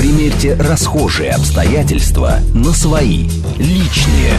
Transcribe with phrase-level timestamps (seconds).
[0.00, 3.28] Примерьте расхожие обстоятельства на свои,
[3.58, 4.32] личные.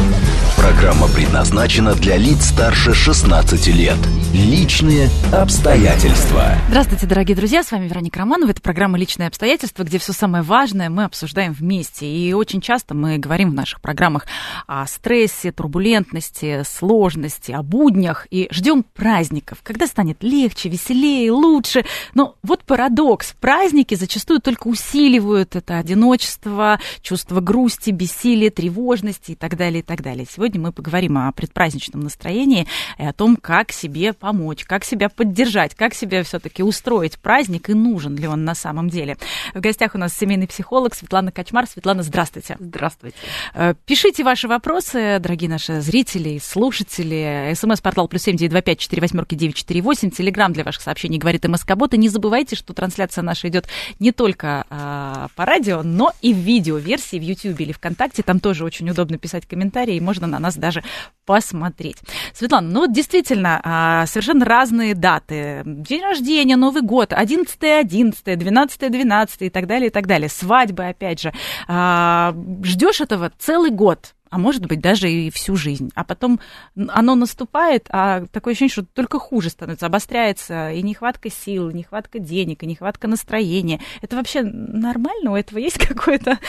[0.57, 3.97] Программа предназначена для лиц старше 16 лет.
[4.33, 6.53] Личные обстоятельства.
[6.67, 8.49] Здравствуйте, дорогие друзья, с вами Вероника Романова.
[8.51, 12.07] Это программа «Личные обстоятельства», где все самое важное мы обсуждаем вместе.
[12.07, 14.25] И очень часто мы говорим в наших программах
[14.67, 21.85] о стрессе, турбулентности, сложности, о буднях и ждем праздников, когда станет легче, веселее, лучше.
[22.13, 23.33] Но вот парадокс.
[23.39, 30.01] Праздники зачастую только усиливают это одиночество, чувство грусти, бессилия, тревожности и так далее, и так
[30.01, 30.25] далее.
[30.29, 35.75] Сегодня мы поговорим о предпраздничном настроении и о том, как себе помочь, как себя поддержать,
[35.75, 39.17] как себе все-таки устроить праздник и нужен ли он на самом деле.
[39.53, 41.67] В гостях у нас семейный психолог Светлана Качмар.
[41.67, 42.57] Светлана, здравствуйте.
[42.59, 43.17] Здравствуйте.
[43.53, 47.53] Э, пишите ваши вопросы, дорогие наши зрители, слушатели.
[47.55, 50.09] СМС-портал плюс семь девять два пять четыре восьмерки девять четыре восемь.
[50.09, 51.93] Телеграмм для ваших сообщений говорит МСК-бот.
[51.93, 53.67] И не забывайте, что трансляция наша идет
[53.99, 58.21] не только а, по радио, но и в видео-версии в YouTube или ВКонтакте.
[58.21, 60.83] Там тоже очень удобно писать комментарии, и можно на нас даже
[61.25, 61.97] посмотреть.
[62.31, 65.63] Светлана, ну вот действительно, а, совершенно разные даты.
[65.65, 70.29] День рождения, Новый год, 11-11, 12-12 и так далее, и так далее.
[70.29, 71.33] Свадьбы, опять же.
[71.67, 75.91] А, Ждешь этого целый год, а может быть даже и всю жизнь.
[75.93, 76.39] А потом
[76.87, 82.17] оно наступает, а такое ощущение, что только хуже становится, обостряется и нехватка сил, и нехватка
[82.17, 83.81] денег, и нехватка настроения.
[84.01, 85.31] Это вообще нормально?
[85.31, 86.39] У этого есть какое-то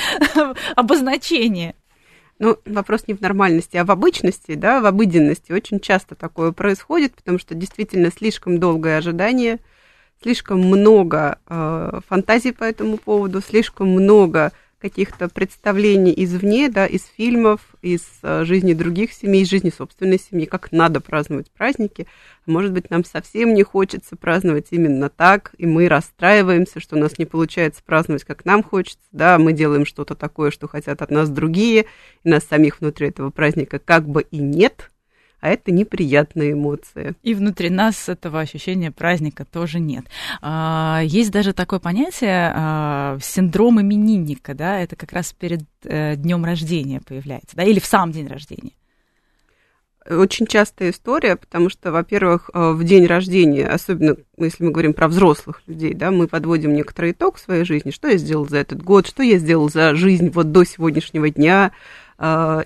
[0.77, 1.74] обозначение?
[2.39, 5.50] Ну, вопрос не в нормальности, а в обычности, да, в обыденности.
[5.50, 9.58] Очень часто такое происходит, потому что действительно слишком долгое ожидание,
[10.22, 14.52] слишком много э, фантазий по этому поводу, слишком много
[14.83, 20.44] каких-то представлений извне, да, из фильмов, из э, жизни других семей, из жизни собственной семьи,
[20.44, 22.08] как надо праздновать праздники.
[22.47, 27.16] Может быть, нам совсем не хочется праздновать именно так, и мы расстраиваемся, что у нас
[27.16, 31.30] не получается праздновать, как нам хочется, да, мы делаем что-то такое, что хотят от нас
[31.30, 31.86] другие,
[32.24, 34.90] и нас самих внутри этого праздника как бы и нет,
[35.42, 37.14] а это неприятные эмоции.
[37.23, 40.05] И внутри нас этого ощущения праздника тоже нет.
[40.41, 46.45] А, есть даже такое понятие а, синдром именинника, да, это как раз перед э, днем
[46.45, 48.70] рождения появляется, да, или в сам день рождения.
[50.08, 55.09] Очень частая история, потому что, во-первых, э, в день рождения, особенно если мы говорим про
[55.09, 59.09] взрослых людей, да, мы подводим некоторый итог своей жизни, что я сделал за этот год,
[59.09, 61.73] что я сделал за жизнь вот до сегодняшнего дня,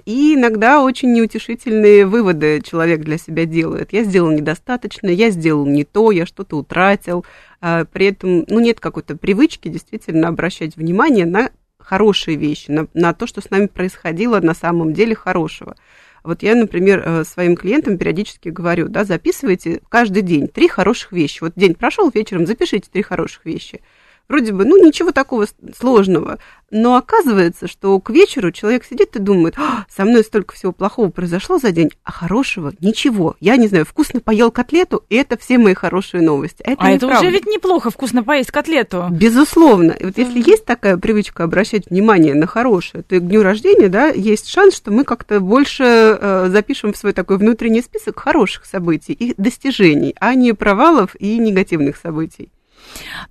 [0.05, 3.91] и иногда очень неутешительные выводы человек для себя делает.
[3.93, 7.25] Я сделал недостаточно, я сделал не то, я что-то утратил.
[7.63, 13.15] А, при этом ну, нет какой-то привычки действительно обращать внимание на хорошие вещи, на, на
[13.15, 15.75] то, что с нами происходило на самом деле хорошего.
[16.23, 21.39] Вот я, например, э, своим клиентам периодически говорю, да, записывайте каждый день три хороших вещи.
[21.41, 23.81] Вот день прошел вечером, запишите три хороших вещи
[24.29, 25.47] вроде бы, ну, ничего такого
[25.79, 26.39] сложного.
[26.71, 31.11] Но оказывается, что к вечеру человек сидит и думает, а, со мной столько всего плохого
[31.11, 33.37] произошло за день, а хорошего ничего.
[33.39, 36.65] Я не знаю, вкусно поел котлету, и это все мои хорошие новости.
[36.67, 39.07] А это, а это уже ведь неплохо, вкусно поесть котлету.
[39.11, 39.93] Безусловно.
[39.93, 43.89] И вот если есть такая привычка обращать внимание на хорошее, то и к дню рождения,
[43.89, 48.67] да, есть шанс, что мы как-то больше э, запишем в свой такой внутренний список хороших
[48.67, 52.51] событий и достижений, а не провалов и негативных событий.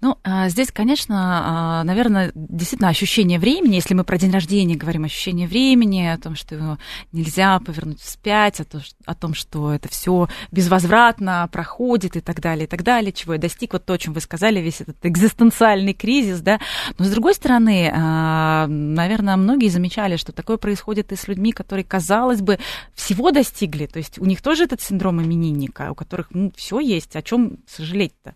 [0.02, 5.06] Ну, а, здесь, конечно, а, наверное, действительно ощущение времени, если мы про день рождения говорим,
[5.06, 6.78] ощущение времени, о том, что
[7.12, 8.62] нельзя повернуть вспять,
[9.06, 13.40] о том, что это все безвозвратно проходит и так далее, и так далее, чего я
[13.40, 16.60] достиг, вот то, о чем вы сказали, весь этот экзистенциальный кризис, да.
[16.98, 21.84] Но, с другой стороны, а, наверное, многие замечали, что такое происходит и с людьми, которые,
[21.84, 22.60] казалось бы,
[22.94, 27.16] всего достигли, то есть у них тоже этот синдром именинника, у которых ну, все есть,
[27.16, 28.36] о чем сожалеть-то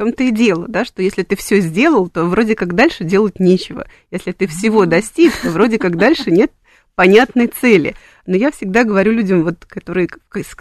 [0.00, 3.86] том-то и дело, да, что если ты все сделал, то вроде как дальше делать нечего.
[4.10, 6.50] Если ты всего достиг, то вроде как дальше нет
[6.94, 7.94] понятной цели
[8.26, 10.08] но я всегда говорю людям, вот, которые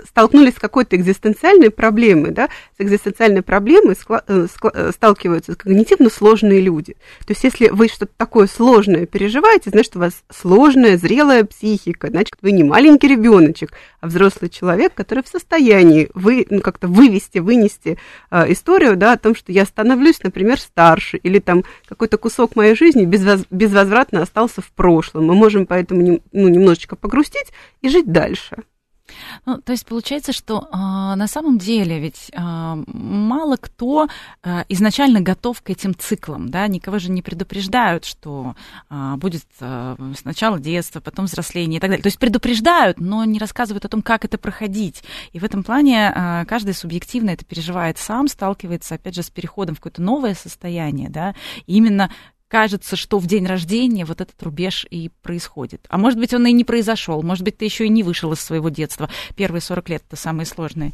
[0.06, 3.96] столкнулись с какой-то экзистенциальной проблемой, да, с экзистенциальной проблемой
[4.28, 6.94] э, э, сталкиваются когнитивно сложные люди.
[7.26, 12.36] То есть, если вы что-то такое сложное переживаете, значит, у вас сложная, зрелая психика, значит,
[12.42, 17.98] вы не маленький ребеночек, а взрослый человек, который в состоянии вы, ну, как-то вывести, вынести
[18.32, 22.76] э, историю, да, о том, что я становлюсь, например, старше, или там какой-то кусок моей
[22.76, 25.26] жизни безвоз, безвозвратно остался в прошлом.
[25.26, 27.49] Мы можем поэтому ну, немножечко погрустить,
[27.82, 28.64] и жить дальше.
[29.46, 34.08] Ну, то есть получается, что э, на самом деле ведь э, мало кто
[34.44, 38.56] э, изначально готов к этим циклам, да, никого же не предупреждают, что
[38.90, 42.04] э, будет э, сначала детство, потом взросление и так далее.
[42.04, 45.04] То есть предупреждают, но не рассказывают о том, как это проходить.
[45.32, 49.76] И в этом плане э, каждый субъективно это переживает сам, сталкивается, опять же, с переходом
[49.76, 51.36] в какое-то новое состояние, да,
[51.66, 52.12] и именно
[52.50, 55.86] кажется, что в день рождения вот этот рубеж и происходит.
[55.88, 58.42] А может быть, он и не произошел, может быть, ты еще и не вышел из
[58.42, 59.10] своего детства.
[59.38, 60.94] Первые 40 лет это самые сложные.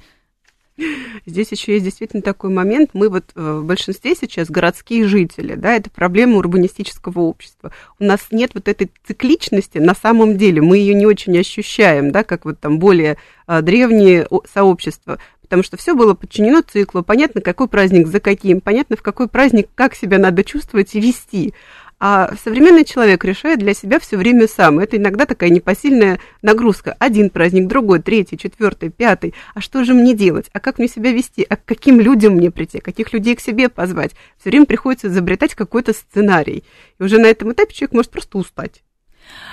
[1.25, 2.89] Здесь еще есть действительно такой момент.
[2.93, 7.71] Мы вот э, в большинстве сейчас городские жители, да, это проблема урбанистического общества.
[7.97, 12.23] У нас нет вот этой цикличности на самом деле, мы ее не очень ощущаем, да,
[12.23, 13.17] как вот там более
[13.47, 18.97] э, древние сообщества потому что все было подчинено циклу, понятно, какой праздник за каким, понятно,
[18.97, 21.53] в какой праздник как себя надо чувствовать и вести.
[21.97, 24.79] А современный человек решает для себя все время сам.
[24.79, 26.95] Это иногда такая непосильная нагрузка.
[26.99, 29.33] Один праздник, другой, третий, четвертый, пятый.
[29.53, 30.49] А что же мне делать?
[30.51, 31.45] А как мне себя вести?
[31.47, 32.79] А к каким людям мне прийти?
[32.79, 34.11] Каких людей к себе позвать?
[34.37, 36.65] Все время приходится изобретать какой-то сценарий.
[36.99, 38.83] И уже на этом этапе человек может просто устать.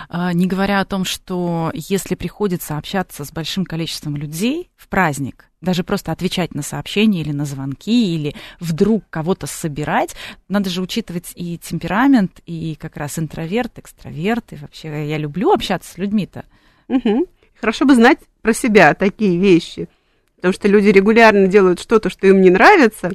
[0.08, 5.46] А, не говоря о том, что если приходится общаться с большим количеством людей в праздник,
[5.62, 10.14] даже просто отвечать на сообщения или на звонки, или вдруг кого-то собирать,
[10.48, 15.92] надо же учитывать и темперамент, и как раз интроверт, экстраверт, и вообще я люблю общаться
[15.92, 16.44] с людьми-то.
[16.88, 17.26] Угу.
[17.58, 19.88] Хорошо бы знать про себя такие вещи,
[20.36, 23.12] потому что люди регулярно делают что-то, что им не нравится,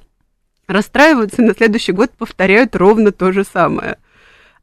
[0.68, 3.98] расстраиваются, и на следующий год повторяют ровно то же самое–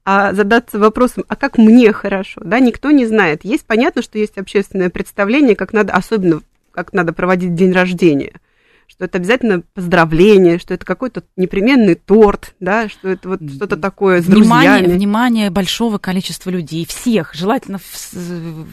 [0.05, 3.45] а задаться вопросом, а как мне хорошо, да, никто не знает.
[3.45, 6.43] Есть понятно, что есть общественное представление, как надо, особенно
[6.75, 8.41] как надо проводить день рождения,
[8.87, 14.21] что это обязательно поздравление, что это какой-то непременный торт, да, что это вот что-то такое
[14.21, 14.99] с внимание, друзьями.
[14.99, 17.79] Внимание большого количества людей, всех, желательно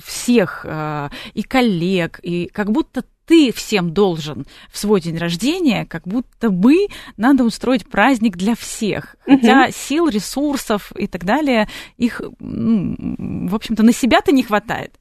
[0.05, 6.03] всех, э, и коллег, и как будто ты всем должен в свой день рождения, как
[6.05, 9.15] будто бы надо устроить праздник для всех.
[9.23, 9.71] Хотя угу.
[9.73, 14.95] сил, ресурсов и так далее, их, ну, в общем-то, на себя-то не хватает.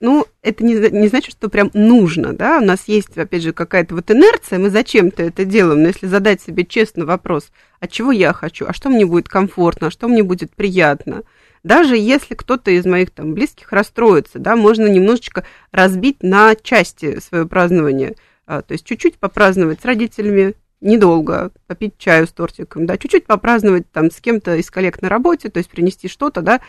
[0.00, 3.94] Ну, это не, не значит, что прям нужно, да, у нас есть, опять же, какая-то
[3.94, 7.50] вот инерция, мы зачем-то это делаем, но если задать себе честно вопрос,
[7.80, 11.22] а чего я хочу, а что мне будет комфортно, а что мне будет приятно,
[11.62, 17.46] даже если кто-то из моих там близких расстроится, да, можно немножечко разбить на части свое
[17.46, 18.14] празднование.
[18.46, 23.90] А, то есть чуть-чуть попраздновать с родителями, недолго, попить чаю с тортиком, да, чуть-чуть попраздновать
[23.90, 26.60] там с кем-то из коллег на работе, то есть принести что-то, да,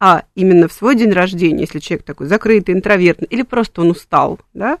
[0.00, 4.40] а именно в свой день рождения, если человек такой закрытый, интровертный, или просто он устал,
[4.52, 4.78] да,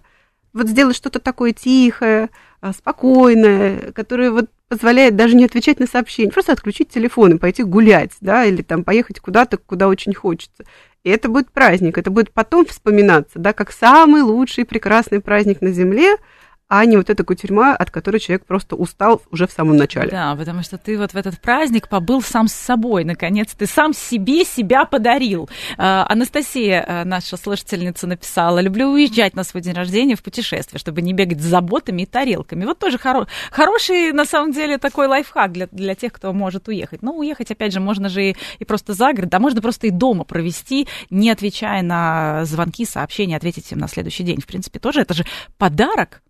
[0.52, 2.30] вот сделать что-то такое тихое,
[2.60, 7.62] а, спокойное, которое вот позволяет даже не отвечать на сообщения, просто отключить телефон и пойти
[7.62, 10.64] гулять, да, или там поехать куда-то, куда очень хочется.
[11.02, 15.70] И это будет праздник, это будет потом вспоминаться, да, как самый лучший прекрасный праздник на
[15.70, 16.16] Земле–
[16.76, 20.10] а не вот эта кутерьма, от которой человек просто устал уже в самом начале.
[20.10, 23.94] Да, потому что ты вот в этот праздник побыл сам с собой, наконец, ты сам
[23.94, 25.48] себе себя подарил.
[25.78, 31.00] А, Анастасия, а, наша слушательница, написала, люблю уезжать на свой день рождения в путешествие, чтобы
[31.00, 32.64] не бегать с заботами и тарелками.
[32.64, 37.02] Вот тоже хоро- хороший, на самом деле, такой лайфхак для, для тех, кто может уехать.
[37.02, 39.90] Ну, уехать, опять же, можно же и, и просто за город, а можно просто и
[39.90, 44.40] дома провести, не отвечая на звонки, сообщения, ответить им на следующий день.
[44.40, 45.24] В принципе, тоже это же
[45.56, 46.23] подарок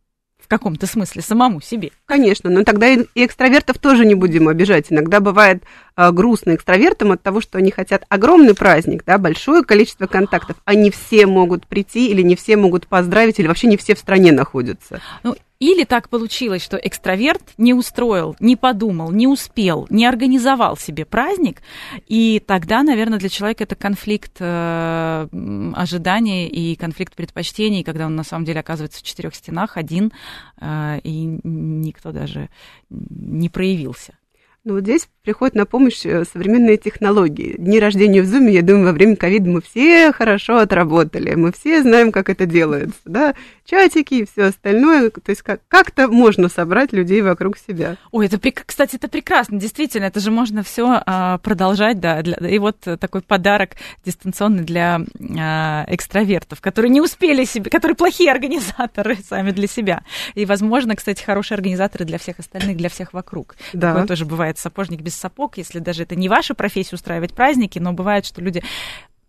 [0.44, 1.90] в каком-то смысле самому себе.
[2.04, 4.86] Конечно, но тогда и экстравертов тоже не будем обижать.
[4.90, 5.64] Иногда бывает
[5.96, 10.90] грустно экстравертам от того, что они хотят огромный праздник, да, большое количество контактов, а не
[10.90, 15.00] все могут прийти или не все могут поздравить, или вообще не все в стране находятся.
[15.22, 21.04] Ну, или так получилось, что экстраверт не устроил, не подумал, не успел, не организовал себе
[21.04, 21.62] праздник,
[22.06, 25.28] и тогда, наверное, для человека это конфликт э,
[25.74, 30.12] ожиданий и конфликт предпочтений, когда он на самом деле оказывается в четырех стенах один,
[30.60, 32.50] э, и никто даже
[32.90, 34.18] не проявился.
[34.64, 37.56] Ну вот здесь приходят на помощь э, современные технологии.
[37.58, 41.82] Дни рождения в Zoom, я думаю, во время ковида мы все хорошо отработали, мы все
[41.82, 46.92] знаем, как это делается, да, чатики и все остальное, то есть как- как-то можно собрать
[46.92, 47.96] людей вокруг себя.
[48.12, 52.58] Ой, это, кстати, это прекрасно, действительно, это же можно все а, продолжать, да, для, и
[52.58, 53.70] вот такой подарок
[54.04, 55.00] дистанционный для
[55.38, 60.02] а, экстравертов, которые не успели себе, которые плохие организаторы сами для себя,
[60.34, 63.56] и, возможно, кстати, хорошие организаторы для всех остальных, для всех вокруг.
[63.72, 63.92] Да.
[63.92, 67.92] Такое тоже бывает сапожник без сапог, если даже это не ваша профессия устраивать праздники, но
[67.92, 68.62] бывает, что люди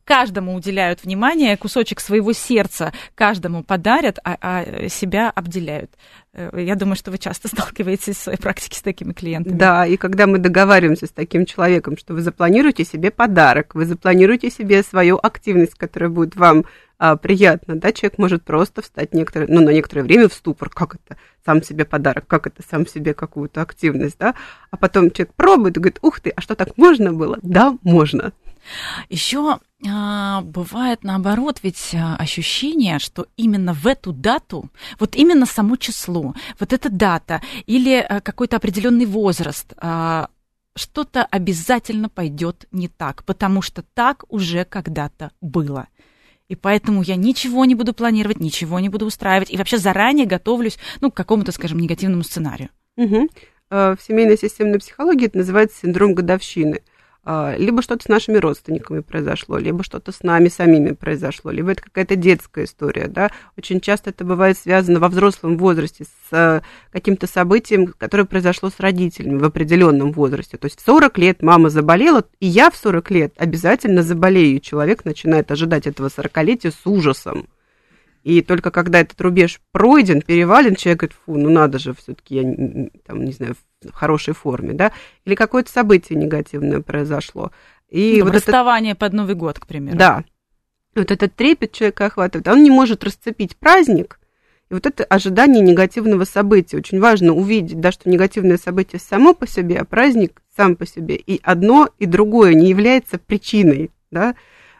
[0.05, 5.91] каждому уделяют внимание, кусочек своего сердца каждому подарят, а, а себя обделяют.
[6.33, 9.57] Э, я думаю, что вы часто сталкиваетесь в своей практике с такими клиентами.
[9.57, 14.49] Да, и когда мы договариваемся с таким человеком, что вы запланируете себе подарок, вы запланируете
[14.49, 16.65] себе свою активность, которая будет вам
[16.97, 20.95] а, приятно, да, человек может просто встать некоторое, ну, на некоторое время в ступор, как
[20.95, 24.35] это сам себе подарок, как это сам себе какую-то активность, да,
[24.71, 27.37] а потом человек пробует и говорит, ух ты, а что так можно было?
[27.41, 28.31] Да, можно.
[29.09, 35.75] Еще а, бывает наоборот, ведь а, ощущение, что именно в эту дату, вот именно само
[35.75, 40.29] число, вот эта дата или а, какой-то определенный возраст, а,
[40.75, 45.87] что-то обязательно пойдет не так, потому что так уже когда-то было.
[46.47, 49.51] И поэтому я ничего не буду планировать, ничего не буду устраивать.
[49.51, 52.69] И вообще заранее готовлюсь ну, к какому-то, скажем, негативному сценарию.
[52.97, 53.29] Угу.
[53.69, 56.81] В семейной системной психологии это называется синдром годовщины–
[57.57, 62.15] либо что-то с нашими родственниками произошло, либо что-то с нами самими произошло, либо это какая-то
[62.15, 63.31] детская история, да.
[63.57, 68.79] Очень часто это бывает связано во взрослом возрасте с э, каким-то событием, которое произошло с
[68.79, 70.57] родителями в определенном возрасте.
[70.57, 74.59] То есть в 40 лет мама заболела, и я в 40 лет обязательно заболею.
[74.59, 77.47] Человек начинает ожидать этого 40-летия с ужасом.
[78.25, 82.89] И только когда этот рубеж пройден, перевален, человек говорит, фу, ну надо же, все-таки я,
[83.05, 84.91] там, не знаю, в хорошей форме, да,
[85.25, 87.51] или какое-то событие негативное произошло.
[87.87, 89.01] И ну, вот расставание это...
[89.01, 89.95] под Новый год, к примеру.
[89.95, 90.23] Да.
[90.95, 92.47] Вот этот трепет человека охватывает.
[92.47, 94.19] Он не может расцепить праздник,
[94.71, 96.77] и вот это ожидание негативного события.
[96.77, 101.15] Очень важно увидеть, да, что негативное событие само по себе, а праздник сам по себе.
[101.15, 104.33] И одно, и другое не является причиной, да.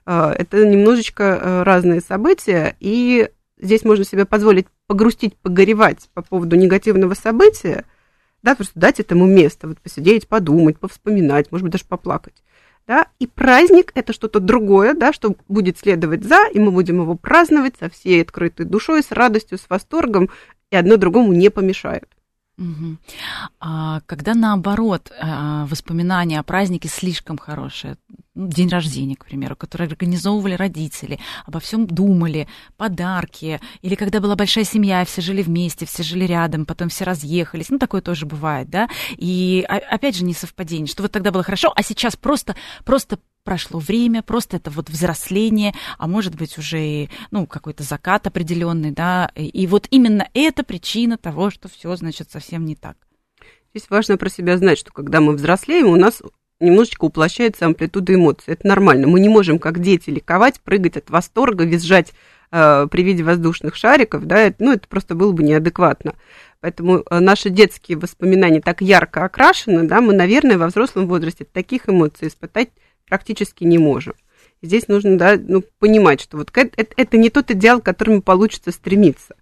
[0.05, 6.55] А, это немножечко э, разные события, и здесь можно себе позволить погрустить, погоревать по поводу
[6.55, 7.85] негативного события,
[8.43, 12.35] да, просто дать этому место, вот посидеть, подумать, повспоминать, может быть, даже поплакать.
[12.85, 17.15] Да, и праздник это что-то другое, да, что будет следовать за, и мы будем его
[17.15, 20.29] праздновать со всей открытой душой, с радостью, с восторгом,
[20.69, 22.07] и одно другому не помешает.
[23.59, 27.97] А когда наоборот а, воспоминания о празднике слишком хорошие,
[28.33, 32.47] ну, день рождения, к примеру, который организовывали родители, обо всем думали,
[32.77, 37.69] подарки, или когда была большая семья, все жили вместе, все жили рядом, потом все разъехались,
[37.69, 41.73] ну такое тоже бывает, да, и опять же не совпадение, что вот тогда было хорошо,
[41.75, 47.09] а сейчас просто, просто прошло время, просто это вот взросление, а может быть уже и,
[47.31, 52.65] ну, какой-то закат определенный, да, и вот именно это причина того, что все, значит, совсем
[52.65, 52.97] не так.
[53.73, 56.21] Здесь важно про себя знать, что когда мы взрослеем, у нас
[56.59, 58.53] немножечко уплощается амплитуда эмоций.
[58.53, 59.07] Это нормально.
[59.07, 62.13] Мы не можем, как дети, ликовать, прыгать от восторга, визжать
[62.51, 66.15] э, при виде воздушных шариков, да, это, ну, это просто было бы неадекватно.
[66.61, 71.89] Поэтому э, наши детские воспоминания так ярко окрашены, да, мы, наверное, во взрослом возрасте таких
[71.89, 72.69] эмоций испытать
[73.07, 74.13] практически не можем.
[74.61, 78.71] Здесь нужно да, ну, понимать, что вот это, это не тот идеал, к которому получится
[78.71, 79.35] стремиться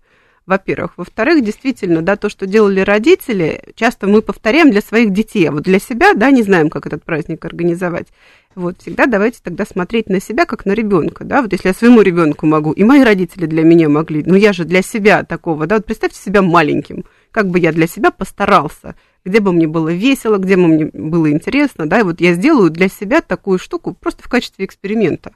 [0.45, 0.93] во-первых.
[0.97, 5.63] Во-вторых, действительно, да, то, что делали родители, часто мы повторяем для своих детей, а вот
[5.63, 8.07] для себя, да, не знаем, как этот праздник организовать.
[8.55, 12.01] Вот, всегда давайте тогда смотреть на себя, как на ребенка, да, вот если я своему
[12.01, 15.77] ребенку могу, и мои родители для меня могли, ну я же для себя такого, да,
[15.77, 20.37] вот представьте себя маленьким, как бы я для себя постарался, где бы мне было весело,
[20.37, 24.23] где бы мне было интересно, да, и вот я сделаю для себя такую штуку просто
[24.23, 25.33] в качестве эксперимента.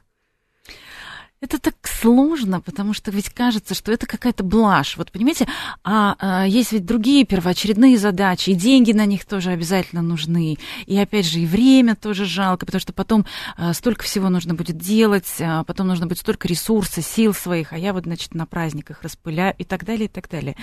[1.40, 4.96] Это так сложно, потому что ведь кажется, что это какая-то блажь.
[4.96, 5.46] Вот понимаете,
[5.84, 10.58] а, а есть ведь другие первоочередные задачи, и деньги на них тоже обязательно нужны.
[10.86, 13.24] И опять же, и время тоже жалко, потому что потом
[13.56, 17.78] а, столько всего нужно будет делать, а, потом нужно будет столько ресурсов, сил своих, а
[17.78, 20.56] я вот, значит, на праздниках распыляю и так далее, и так далее.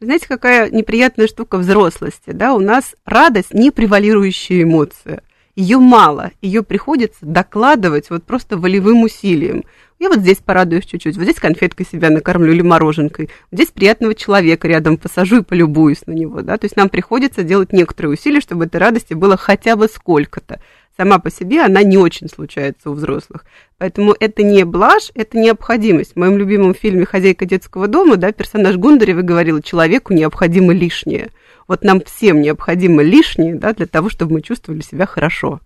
[0.00, 2.54] Знаете, какая неприятная штука взрослости, да?
[2.54, 5.22] У нас радость не превалирующая эмоция.
[5.56, 9.62] Ее мало, ее приходится докладывать вот просто волевым усилием.
[10.00, 14.16] Я вот здесь порадуюсь чуть-чуть, вот здесь конфеткой себя накормлю или мороженкой, вот здесь приятного
[14.16, 18.40] человека рядом посажу и полюбуюсь на него, да, то есть нам приходится делать некоторые усилия,
[18.40, 20.60] чтобы этой радости было хотя бы сколько-то
[20.96, 23.44] сама по себе она не очень случается у взрослых.
[23.78, 26.12] Поэтому это не блажь, это необходимость.
[26.12, 31.30] В моем любимом фильме «Хозяйка детского дома» да, персонаж Гундарева говорил, человеку необходимо лишнее.
[31.66, 35.60] Вот нам всем необходимо лишнее да, для того, чтобы мы чувствовали себя хорошо.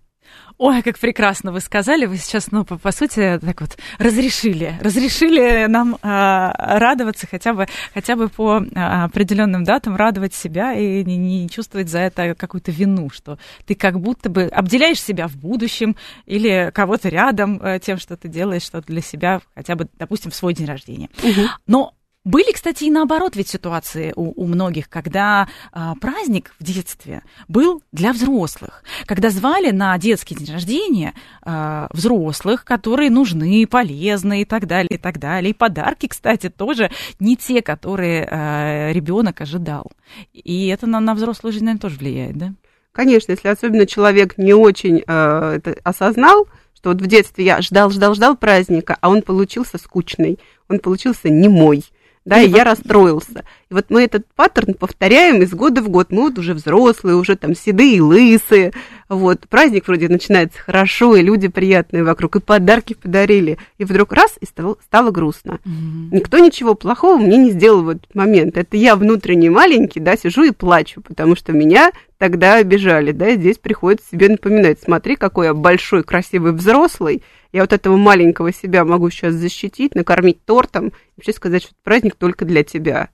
[0.59, 2.05] Ой, как прекрасно вы сказали.
[2.05, 7.65] Вы сейчас, ну, по, по сути, так вот разрешили, разрешили нам э, радоваться хотя бы,
[7.93, 12.71] хотя бы по э, определенным датам, радовать себя и не, не чувствовать за это какую-то
[12.71, 17.97] вину, что ты как будто бы обделяешь себя в будущем или кого-то рядом э, тем,
[17.97, 21.07] что ты делаешь что-то для себя, хотя бы, допустим, в свой день рождения.
[21.23, 21.47] Угу.
[21.67, 21.93] Но
[22.29, 27.81] были, кстати, и наоборот ведь ситуации у, у многих, когда а, праздник в детстве был
[27.91, 34.67] для взрослых, когда звали на детский день рождения а, взрослых, которые нужны, полезны и так
[34.67, 35.51] далее, и так далее.
[35.51, 39.91] И подарки, кстати, тоже не те, которые а, ребенок ожидал.
[40.31, 42.53] И это на, на взрослую жизнь, наверное, тоже влияет, да?
[42.91, 47.91] Конечно, если особенно человек не очень э, это осознал, Что вот в детстве я ждал,
[47.91, 51.83] ждал, ждал праздника, а он получился скучный, он получился не мой
[52.25, 53.43] да, и я расстроился.
[53.69, 56.11] И вот мы этот паттерн повторяем из года в год.
[56.11, 58.73] Мы вот уже взрослые, уже там седые, лысые.
[59.07, 63.57] Вот, праздник вроде начинается хорошо, и люди приятные вокруг, и подарки подарили.
[63.77, 65.59] И вдруг раз, и стало, стало грустно.
[65.65, 66.09] Mm-hmm.
[66.11, 68.57] Никто ничего плохого мне не сделал в этот момент.
[68.57, 73.37] Это я внутренне маленький, да, сижу и плачу, потому что меня тогда обижали, да, и
[73.37, 78.85] здесь приходится себе напоминать, смотри, какой я большой, красивый взрослый, я вот этого маленького себя
[78.85, 83.09] могу сейчас защитить, накормить тортом, и вообще сказать, что праздник только для тебя.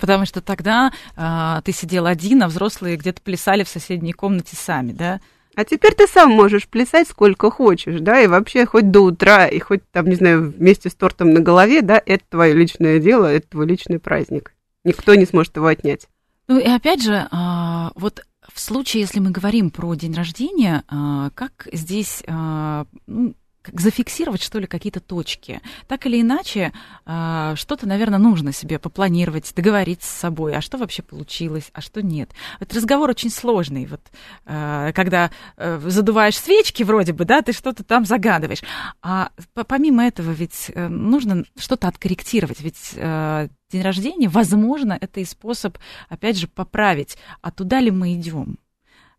[0.00, 4.92] Потому что тогда а, ты сидел один, а взрослые где-то плясали в соседней комнате сами,
[4.92, 5.20] да?
[5.54, 9.58] А теперь ты сам можешь плясать сколько хочешь, да, и вообще хоть до утра, и
[9.58, 13.48] хоть там, не знаю, вместе с тортом на голове, да, это твое личное дело, это
[13.48, 14.54] твой личный праздник.
[14.84, 16.08] Никто не сможет его отнять.
[16.48, 21.30] Ну и опять же, а, вот в случае, если мы говорим про день рождения, а,
[21.30, 25.60] как здесь а, ну, как зафиксировать, что ли, какие-то точки.
[25.88, 26.72] Так или иначе,
[27.06, 32.02] а, что-то, наверное, нужно себе попланировать, договориться с собой, а что вообще получилось, а что
[32.02, 32.30] нет.
[32.60, 34.00] Это разговор очень сложный, вот,
[34.44, 38.62] когда э, задуваешь свечки вроде бы, да, ты что-то там загадываешь.
[39.02, 39.30] А
[39.66, 45.78] помимо этого ведь э, нужно что-то откорректировать, ведь э, день рождения, возможно, это и способ,
[46.08, 48.58] опять же, поправить, а туда ли мы идем.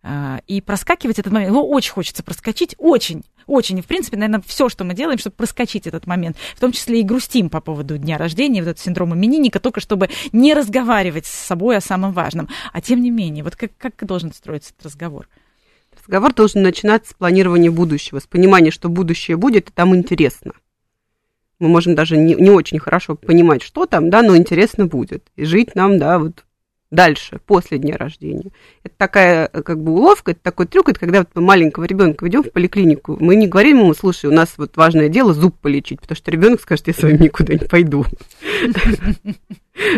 [0.06, 3.80] А, и проскакивать этот момент, его очень хочется проскочить, очень, очень.
[3.80, 7.00] И, в принципе, наверное, все, что мы делаем, чтобы проскочить этот момент, в том числе
[7.00, 11.32] и грустим по поводу дня рождения, вот этот синдром именинника, только чтобы не разговаривать с
[11.32, 12.50] собой о самом важном.
[12.74, 15.30] А тем не менее, вот как, как должен строиться этот разговор?
[15.98, 20.52] Разговор должен начинаться с планирования будущего, с понимания, что будущее будет, и там интересно
[21.60, 25.24] мы можем даже не, не очень хорошо понимать, что там, да, но интересно будет.
[25.38, 26.44] И жить нам, да, вот
[26.94, 28.52] дальше, после дня рождения.
[28.84, 32.44] Это такая как бы уловка, это такой трюк, это когда вот мы маленького ребенка ведем
[32.44, 36.16] в поликлинику, мы не говорим ему, слушай, у нас вот важное дело зуб полечить, потому
[36.16, 38.06] что ребенок скажет, я с вами никуда не пойду.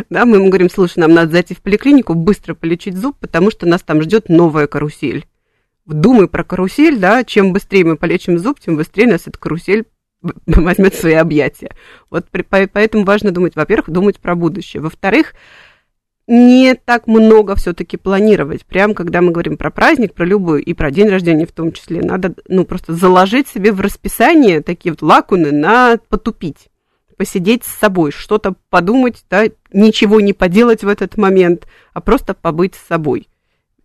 [0.10, 3.66] Да, мы ему говорим, слушай, нам надо зайти в поликлинику, быстро полечить зуб, потому что
[3.66, 5.26] нас там ждет новая карусель.
[5.86, 9.84] Думай про карусель, да, чем быстрее мы полечим зуб, тем быстрее нас эта карусель
[10.48, 11.72] возьмет свои объятия.
[12.10, 14.82] Вот поэтому важно думать, во-первых, думать про будущее.
[14.82, 15.34] Во-вторых,
[16.28, 18.66] не так много все-таки планировать.
[18.66, 22.02] Прям когда мы говорим про праздник, про любой, и про день рождения в том числе,
[22.02, 26.70] надо ну, просто заложить себе в расписание такие вот лакуны на потупить,
[27.18, 32.76] посидеть с собой, что-то подумать, да, ничего не поделать в этот момент, а просто побыть
[32.76, 33.28] с собой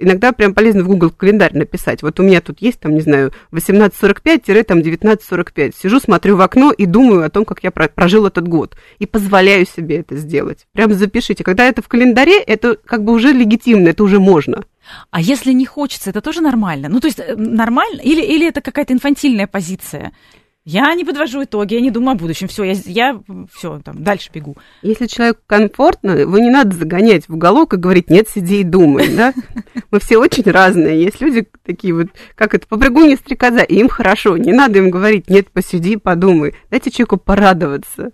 [0.00, 2.02] иногда прям полезно в Google календарь написать.
[2.02, 5.74] Вот у меня тут есть, там, не знаю, 18.45-19.45.
[5.80, 8.76] Сижу, смотрю в окно и думаю о том, как я прожил этот год.
[8.98, 10.66] И позволяю себе это сделать.
[10.72, 11.44] Прям запишите.
[11.44, 14.64] Когда это в календаре, это как бы уже легитимно, это уже можно.
[15.10, 16.88] А если не хочется, это тоже нормально?
[16.88, 18.00] Ну, то есть э, нормально?
[18.00, 20.10] Или, или это какая-то инфантильная позиция?
[20.64, 22.46] Я не подвожу итоги, я не думаю о будущем.
[22.46, 23.20] Все, я, я
[23.52, 24.56] все, там, дальше бегу.
[24.82, 29.08] Если человеку комфортно, его не надо загонять в уголок и говорить, нет, сиди и думай,
[29.16, 29.32] да?
[29.90, 31.02] Мы все очень разные.
[31.02, 34.36] Есть люди такие вот, как это, попрыгуни стрекоза, и им хорошо.
[34.36, 36.54] Не надо им говорить, нет, посиди, подумай.
[36.70, 38.12] Дайте человеку порадоваться.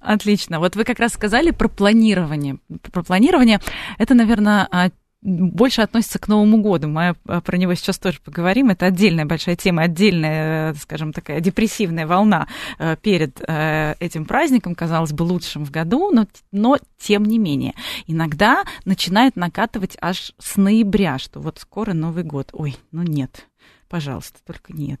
[0.00, 0.58] Отлично.
[0.58, 2.58] Вот вы как раз сказали про планирование.
[2.90, 3.60] Про планирование
[3.98, 6.88] это, наверное, больше относится к Новому году.
[6.88, 8.70] Мы про него сейчас тоже поговорим.
[8.70, 15.12] Это отдельная большая тема, отдельная, скажем, такая депрессивная волна э, перед э, этим праздником, казалось
[15.12, 17.74] бы, лучшим в году, но, но тем не менее.
[18.06, 22.48] Иногда начинает накатывать аж с ноября, что вот скоро Новый год.
[22.52, 23.46] Ой, ну нет,
[23.88, 25.00] пожалуйста, только нет.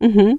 [0.00, 0.38] Угу.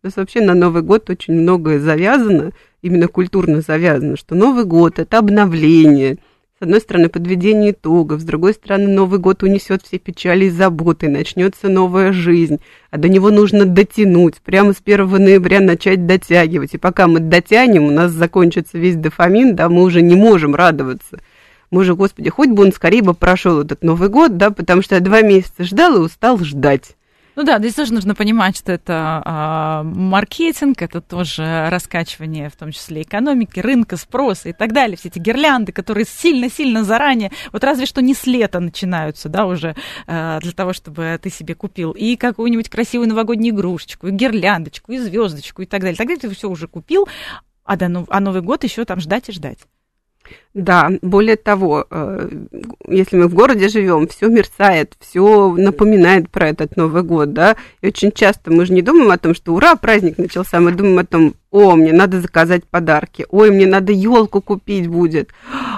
[0.00, 4.98] То есть вообще на Новый год очень многое завязано, именно культурно завязано, что Новый год–
[5.00, 6.18] это обновление–
[6.58, 11.08] с одной стороны, подведение итогов, с другой стороны, Новый год унесет все печали и заботы,
[11.08, 12.58] начнется новая жизнь,
[12.90, 16.74] а до него нужно дотянуть, прямо с 1 ноября начать дотягивать.
[16.74, 21.20] И пока мы дотянем, у нас закончится весь дофамин, да, мы уже не можем радоваться.
[21.70, 24.96] Мы уже, Господи, хоть бы он скорее бы прошел этот Новый год, да, потому что
[24.96, 26.96] я два месяца ждал и устал ждать.
[27.38, 32.72] Ну да, здесь тоже нужно понимать, что это а, маркетинг, это тоже раскачивание, в том
[32.72, 34.96] числе экономики, рынка, спроса и так далее.
[34.96, 39.76] Все эти гирлянды, которые сильно-сильно заранее, вот разве что не с лета начинаются, да, уже
[40.08, 44.98] а, для того, чтобы ты себе купил и какую-нибудь красивую новогоднюю игрушечку, и гирляндочку, и
[44.98, 45.96] звездочку и так далее.
[45.96, 47.06] Тогда ты все уже купил,
[47.62, 49.60] а, до, а Новый год еще там ждать и ждать.
[50.54, 52.30] Да, более того, э,
[52.88, 57.88] если мы в городе живем, все мерцает, все напоминает про этот Новый год, да, и
[57.88, 61.04] очень часто мы же не думаем о том, что ура, праздник начался, мы думаем о
[61.04, 65.30] том, о, мне надо заказать подарки, ой, мне надо елку купить будет,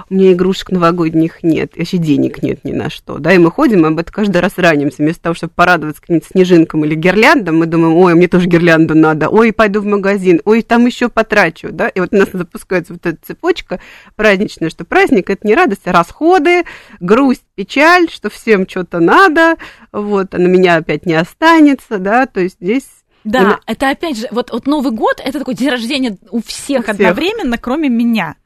[0.09, 3.85] у меня игрушек новогодних нет, вообще денег нет ни на что, да, и мы ходим,
[3.85, 7.97] об этом каждый раз ранимся, вместо того, чтобы порадоваться каким-нибудь снежинкам или гирляндам, мы думаем,
[7.97, 11.99] ой, мне тоже гирлянду надо, ой, пойду в магазин, ой, там еще потрачу, да, и
[12.01, 13.81] вот у нас запускается вот эта цепочка
[14.17, 16.65] праздничная, что праздник это не радость, а расходы,
[16.99, 19.57] грусть, печаль, что всем что-то надо,
[19.93, 22.89] вот, а на меня опять не останется, да, то есть здесь
[23.25, 23.61] да, Именно...
[23.67, 26.89] это опять же, вот, вот Новый год, это такой день рождения у всех, у всех
[26.89, 28.37] одновременно, кроме меня.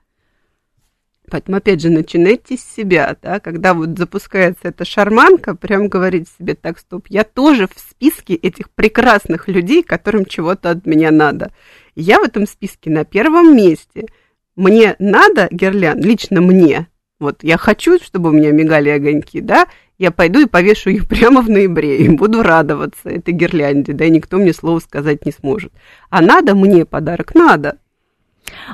[1.30, 6.54] Поэтому, опять же, начинайте с себя, да, когда вот запускается эта шарманка, прям говорить себе,
[6.54, 11.52] так, стоп, я тоже в списке этих прекрасных людей, которым чего-то от меня надо.
[11.94, 14.06] Я в этом списке на первом месте.
[14.56, 16.88] Мне надо гирлянд, лично мне,
[17.18, 19.66] вот я хочу, чтобы у меня мигали огоньки, да,
[19.98, 24.10] я пойду и повешу их прямо в ноябре и буду радоваться этой гирлянде, да, и
[24.10, 25.72] никто мне слова сказать не сможет.
[26.10, 27.34] А надо мне подарок?
[27.34, 27.78] Надо.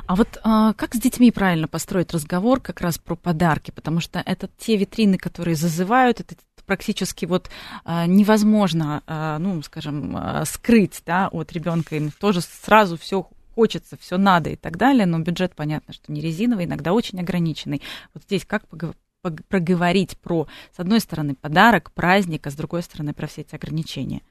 [0.05, 3.71] А вот а, как с детьми правильно построить разговор как раз про подарки?
[3.71, 7.49] Потому что это те витрины, которые зазывают, это практически вот
[7.85, 11.95] а, невозможно, а, ну, скажем, а, скрыть, да, от ребенка.
[11.95, 13.27] Им тоже сразу все
[13.61, 17.79] хочется, все надо и так далее, но бюджет, понятно, что не резиновый, иногда очень ограниченный.
[18.11, 18.63] Вот здесь как
[19.49, 24.21] проговорить про, с одной стороны, подарок, праздник, а с другой стороны, про все эти ограничения?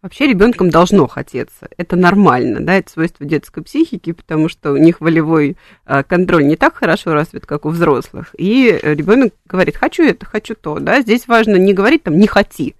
[0.00, 1.68] Вообще ребенком должно хотеться.
[1.76, 6.56] Это нормально, да, это свойство детской психики, потому что у них волевой а, контроль не
[6.56, 8.34] так хорошо развит, как у взрослых.
[8.38, 11.02] И ребенок говорит, хочу это, хочу то, да.
[11.02, 12.76] Здесь важно не говорить там не хоти,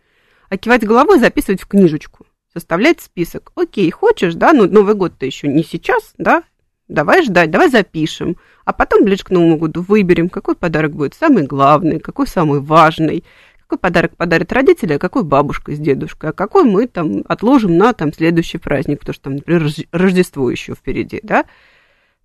[0.49, 2.24] а кивать головой, записывать в книжечку,
[2.55, 3.53] составлять список.
[3.57, 6.45] Окей, хочешь, да, ну Новый год-то еще не сейчас, да,
[6.89, 8.37] давай ждать, давай запишем.
[8.65, 13.25] А потом ближе к Новому году выберем, какой подарок будет самый главный, какой самый важный,
[13.61, 17.93] какой подарок подарят родители, а какой бабушка с дедушкой, а какой мы там отложим на
[17.93, 21.45] там следующий праздник, потому что там, например, Рождество еще впереди, да.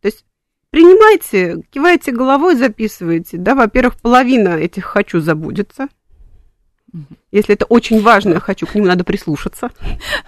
[0.02, 0.26] То есть
[0.70, 5.88] принимайте, кивайте головой, записывайте, да, во-первых, половина этих «хочу» забудется,
[7.32, 9.72] если это очень важно, я хочу, к ним надо прислушаться.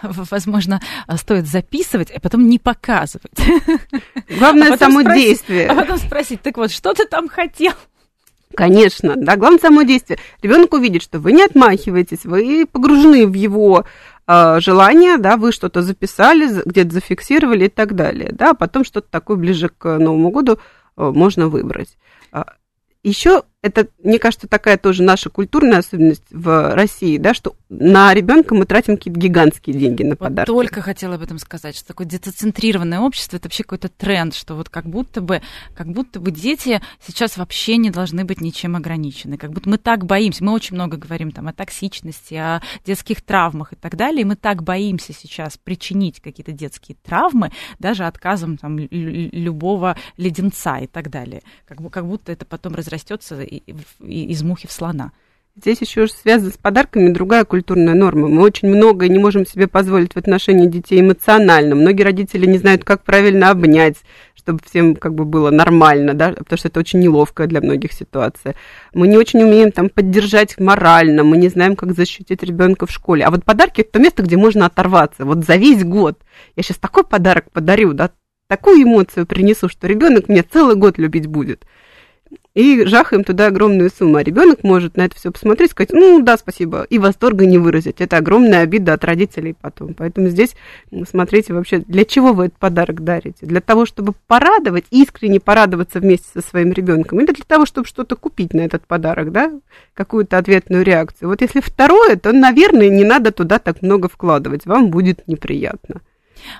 [0.01, 0.81] Возможно,
[1.15, 3.31] стоит записывать, а потом не показывать.
[4.29, 5.67] Главное а само спросить, действие.
[5.67, 7.73] А потом спросить, так вот, что ты там хотел?
[8.55, 10.19] Конечно, да, главное само действие.
[10.41, 13.85] Ребенок увидит, что вы не отмахиваетесь, вы погружены в его
[14.27, 19.07] э, желание, да, вы что-то записали, где-то зафиксировали и так далее, да, а потом что-то
[19.09, 20.59] такое ближе к Новому году
[20.97, 21.97] э, можно выбрать.
[22.31, 22.45] А,
[23.03, 28.55] Еще это, мне кажется, такая тоже наша культурная особенность в России, да, что на ребенка
[28.55, 30.49] мы тратим какие-то гигантские деньги на подарки.
[30.49, 34.55] Вот только хотела об этом сказать, что такое детоцентрированное общество, это вообще какой-то тренд, что
[34.55, 35.41] вот как будто бы,
[35.75, 40.05] как будто бы дети сейчас вообще не должны быть ничем ограничены, как будто мы так
[40.05, 44.25] боимся, мы очень много говорим там о токсичности, о детских травмах и так далее, и
[44.25, 51.11] мы так боимся сейчас причинить какие-то детские травмы, даже отказом там любого леденца и так
[51.11, 55.11] далее, как, как будто это потом разрастется из мухи в слона.
[55.57, 58.29] Здесь еще связано с подарками другая культурная норма.
[58.29, 61.75] Мы очень многое не можем себе позволить в отношении детей эмоционально.
[61.75, 63.97] Многие родители не знают, как правильно обнять,
[64.33, 68.55] чтобы всем как бы было нормально, да, потому что это очень неловкая для многих ситуация.
[68.93, 73.25] Мы не очень умеем там поддержать морально, мы не знаем, как защитить ребенка в школе.
[73.25, 75.25] А вот подарки это то место, где можно оторваться.
[75.25, 76.17] Вот за весь год
[76.55, 78.11] я сейчас такой подарок подарю, да,
[78.47, 81.65] такую эмоцию принесу, что ребенок меня целый год любить будет
[82.53, 84.17] и жахаем туда огромную сумму.
[84.17, 88.01] А ребенок может на это все посмотреть, сказать, ну да, спасибо, и восторга не выразить.
[88.01, 89.93] Это огромная обида от родителей потом.
[89.93, 90.55] Поэтому здесь
[91.09, 93.45] смотрите вообще, для чего вы этот подарок дарите?
[93.45, 98.15] Для того, чтобы порадовать, искренне порадоваться вместе со своим ребенком, или для того, чтобы что-то
[98.15, 99.51] купить на этот подарок, да,
[99.93, 101.29] какую-то ответную реакцию.
[101.29, 106.01] Вот если второе, то, наверное, не надо туда так много вкладывать, вам будет неприятно.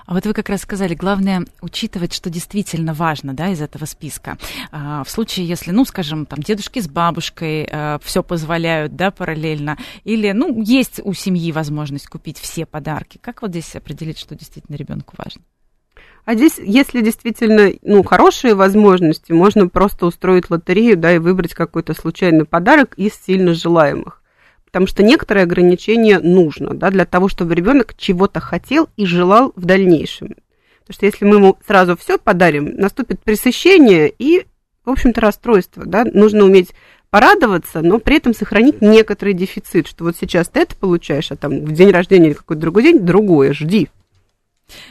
[0.06, 4.38] А вот вы как раз сказали, главное учитывать, что действительно важно, да, из этого списка.
[4.70, 9.78] А, в случае, если, ну, скажем, там дедушки с бабушкой а, все позволяют, да, параллельно,
[10.04, 14.76] или, ну, есть у семьи возможность купить все подарки, как вот здесь определить, что действительно
[14.76, 15.42] ребенку важно?
[16.24, 21.94] А здесь, если действительно, ну, хорошие возможности, можно просто устроить лотерею, да, и выбрать какой-то
[21.94, 24.21] случайный подарок из сильно желаемых
[24.72, 29.66] потому что некоторые ограничения нужно, да, для того, чтобы ребенок чего-то хотел и желал в
[29.66, 30.28] дальнейшем.
[30.80, 34.46] Потому что если мы ему сразу все подарим, наступит пресыщение и,
[34.86, 36.70] в общем-то, расстройство, да, нужно уметь
[37.10, 41.66] порадоваться, но при этом сохранить некоторый дефицит, что вот сейчас ты это получаешь, а там
[41.66, 43.90] в день рождения или какой-то другой день другое, жди.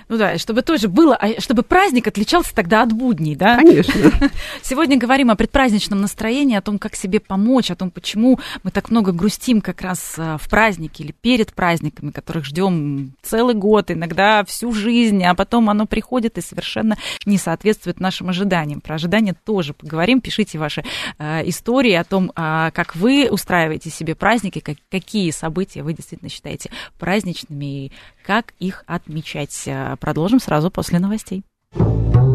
[0.09, 3.57] Ну да, чтобы тоже было, а чтобы праздник отличался тогда от будней, да?
[3.57, 3.93] Конечно.
[4.61, 8.89] Сегодня говорим о предпраздничном настроении, о том, как себе помочь, о том, почему мы так
[8.89, 14.43] много грустим как раз э, в празднике или перед праздниками, которых ждем целый год, иногда
[14.43, 18.81] всю жизнь, а потом оно приходит и совершенно не соответствует нашим ожиданиям.
[18.81, 20.21] Про ожидания тоже поговорим.
[20.21, 20.83] Пишите ваши
[21.17, 26.29] э, истории о том, э, как вы устраиваете себе праздники, как, какие события вы действительно
[26.29, 27.91] считаете праздничными и
[28.25, 29.63] как их отмечать.
[29.71, 31.43] Э, продолжим сразу после новостей.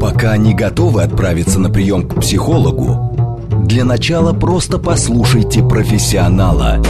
[0.01, 6.83] Пока не готовы отправиться на прием к психологу, для начала просто послушайте профессионала.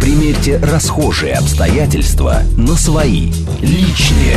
[0.00, 4.36] Примерьте расхожие обстоятельства на свои, личные.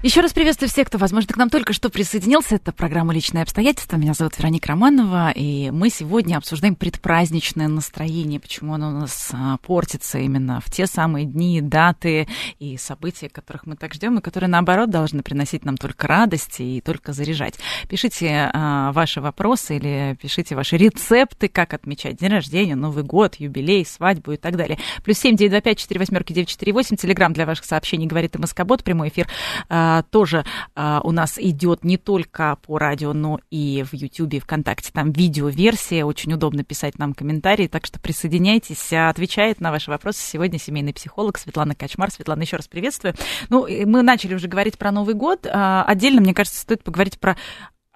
[0.00, 2.54] Еще раз приветствую всех, кто, возможно, к нам только что присоединился.
[2.54, 3.96] Это программа «Личные обстоятельства».
[3.96, 9.56] Меня зовут Вероника Романова, и мы сегодня обсуждаем предпраздничное настроение, почему оно у нас а,
[9.56, 12.28] портится именно в те самые дни, даты
[12.60, 16.80] и события, которых мы так ждем, и которые, наоборот, должны приносить нам только радость и
[16.80, 17.58] только заряжать.
[17.88, 23.84] Пишите а, ваши вопросы или пишите ваши рецепты, как отмечать день рождения, Новый год, юбилей,
[23.84, 24.78] свадьбу и так далее.
[25.02, 26.96] Плюс семь девять два пять четыре восьмерки девять четыре восемь.
[26.96, 28.84] Телеграмм для ваших сообщений говорит и Москобот.
[28.84, 29.26] Прямой эфир
[29.68, 34.40] а, тоже а, у нас идет не только по радио, но и в YouTube и
[34.40, 34.90] ВКонтакте.
[34.92, 40.58] Там видеоверсия, очень удобно писать нам комментарии, так что присоединяйтесь, отвечает на ваши вопросы сегодня
[40.58, 42.10] семейный психолог Светлана Качмар.
[42.10, 43.14] Светлана, еще раз приветствую.
[43.48, 45.46] Ну, мы начали уже говорить про Новый год.
[45.50, 47.36] А, отдельно, мне кажется, стоит поговорить про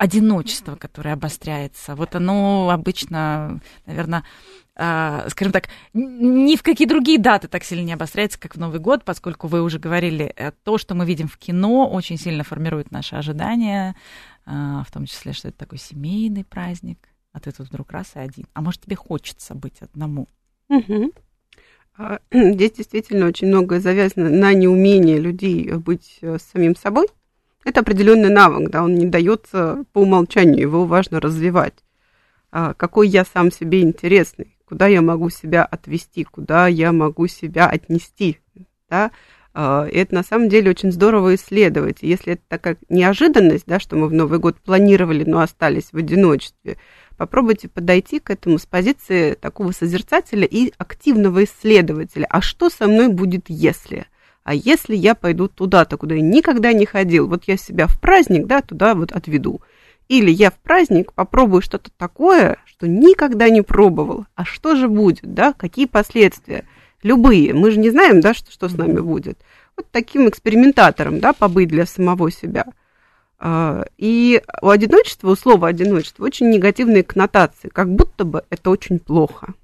[0.03, 1.95] одиночество, которое обостряется.
[1.95, 4.25] Вот оно обычно, наверное, а,
[4.75, 9.05] скажем так, ни в какие другие даты так сильно не обостряется, как в Новый год,
[9.05, 13.15] поскольку вы уже говорили, э, то, что мы видим в кино, очень сильно формирует наши
[13.15, 13.95] ожидания,
[14.47, 16.99] а, в том числе, что это такой семейный праздник,
[17.33, 18.47] а ты тут вдруг раз и один.
[18.55, 20.27] А может, тебе хочется быть одному?
[20.71, 21.13] Угу.
[22.33, 27.09] Здесь действительно очень многое завязано на неумение людей быть э, самим собой.
[27.65, 31.75] Это определенный навык, да, он не дается по умолчанию, его важно развивать.
[32.51, 38.39] Какой я сам себе интересный, куда я могу себя отвести, куда я могу себя отнести,
[38.89, 39.11] да,
[39.53, 41.99] а, и это на самом деле очень здорово исследовать.
[42.01, 46.79] Если это такая неожиданность, да, что мы в Новый год планировали, но остались в одиночестве,
[47.19, 52.27] попробуйте подойти к этому с позиции такого созерцателя и активного исследователя.
[52.31, 54.07] А что со мной будет, если?
[54.43, 58.47] А если я пойду туда-то, куда я никогда не ходил, вот я себя в праздник,
[58.47, 59.61] да, туда вот отведу.
[60.09, 64.27] Или я в праздник попробую что-то такое, что никогда не пробовал.
[64.35, 65.53] А что же будет, да?
[65.53, 66.65] Какие последствия?
[67.03, 67.55] Любые.
[67.55, 69.39] Мы же не знаем, да, что, что с нами будет.
[69.77, 72.67] Вот таким экспериментатором, да, побыть для самого себя.
[73.39, 79.01] А, и у одиночества, у слова одиночество, очень негативные коннотации, как будто бы это очень
[79.01, 79.55] плохо.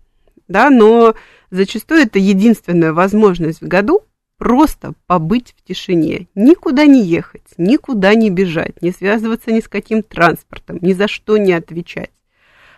[0.48, 1.14] Да, но
[1.50, 4.02] зачастую это единственная возможность в году,
[4.38, 10.04] Просто побыть в тишине, никуда не ехать, никуда не бежать, не связываться ни с каким
[10.04, 12.10] транспортом, ни за что не отвечать.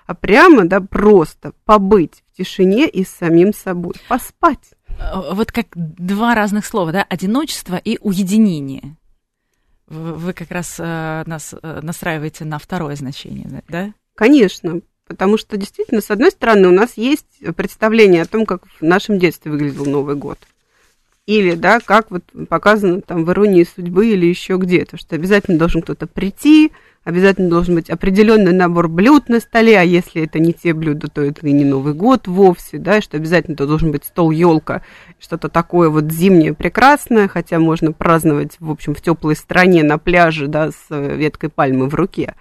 [0.06, 4.72] А прямо, да, просто побыть в тишине и с самим собой, поспать.
[4.98, 8.96] Э, вот как два разных слова, да, одиночество и уединение.
[9.86, 13.92] Вы как раз э, нас э, настраиваете на второе значение, да?
[14.14, 18.82] Конечно, потому что действительно, с одной стороны, у нас есть представление о том, как в
[18.82, 20.38] нашем детстве выглядел Новый год.
[21.26, 25.82] Или, да, как вот показано там в «Иронии судьбы» или еще где-то, что обязательно должен
[25.82, 26.72] кто-то прийти,
[27.04, 31.22] обязательно должен быть определенный набор блюд на столе, а если это не те блюда, то
[31.22, 34.82] это и не Новый год вовсе, да, что обязательно это должен быть стол, елка,
[35.18, 40.46] что-то такое вот зимнее прекрасное, хотя можно праздновать, в общем, в теплой стране на пляже,
[40.46, 42.34] да, с веткой пальмы в руке.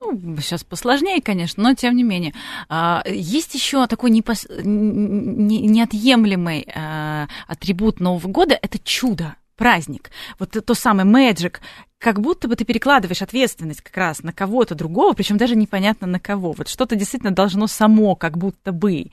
[0.00, 2.32] Ну, сейчас посложнее, конечно, но тем не менее.
[2.68, 4.46] А, есть еще такой непос...
[4.48, 11.56] неотъемлемый а, атрибут Нового года– это чудо праздник, вот то самое magic,
[11.98, 16.20] как будто бы ты перекладываешь ответственность как раз на кого-то другого, причем даже непонятно на
[16.20, 16.52] кого.
[16.52, 19.10] Вот что-то действительно должно само, как будто бы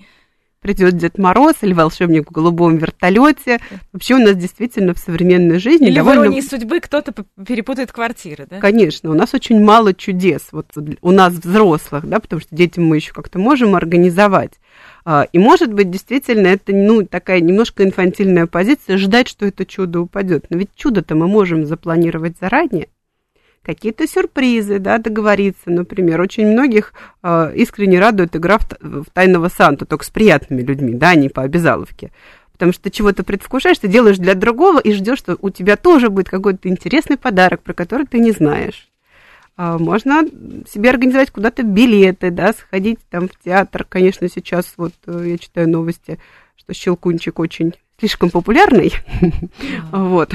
[0.65, 3.59] придет Дед Мороз или волшебник в голубом вертолете.
[3.93, 6.21] Вообще у нас действительно в современной жизни или довольно...
[6.21, 7.13] в иронии судьбы кто-то
[7.45, 8.59] перепутает квартиры, да?
[8.59, 10.65] Конечно, у нас очень мало чудес, вот
[11.03, 14.53] у нас взрослых, да, потому что детям мы еще как-то можем организовать.
[15.05, 20.01] А, и, может быть, действительно, это ну, такая немножко инфантильная позиция, ждать, что это чудо
[20.01, 20.47] упадет.
[20.49, 22.87] Но ведь чудо-то мы можем запланировать заранее
[23.65, 26.21] какие-то сюрпризы, да, договориться, например.
[26.21, 31.09] Очень многих э, искренне радует игра в, в тайного Санту, только с приятными людьми, да,
[31.09, 32.11] а не по обязаловке.
[32.51, 36.29] Потому что чего-то предвкушаешь, ты делаешь для другого и ждешь, что у тебя тоже будет
[36.29, 38.87] какой-то интересный подарок, про который ты не знаешь.
[39.57, 40.23] А можно
[40.69, 43.85] себе организовать куда-то билеты, да, сходить там в театр.
[43.87, 46.19] Конечно, сейчас вот э, я читаю новости,
[46.55, 48.93] что Щелкунчик очень слишком популярный,
[49.91, 50.33] вот,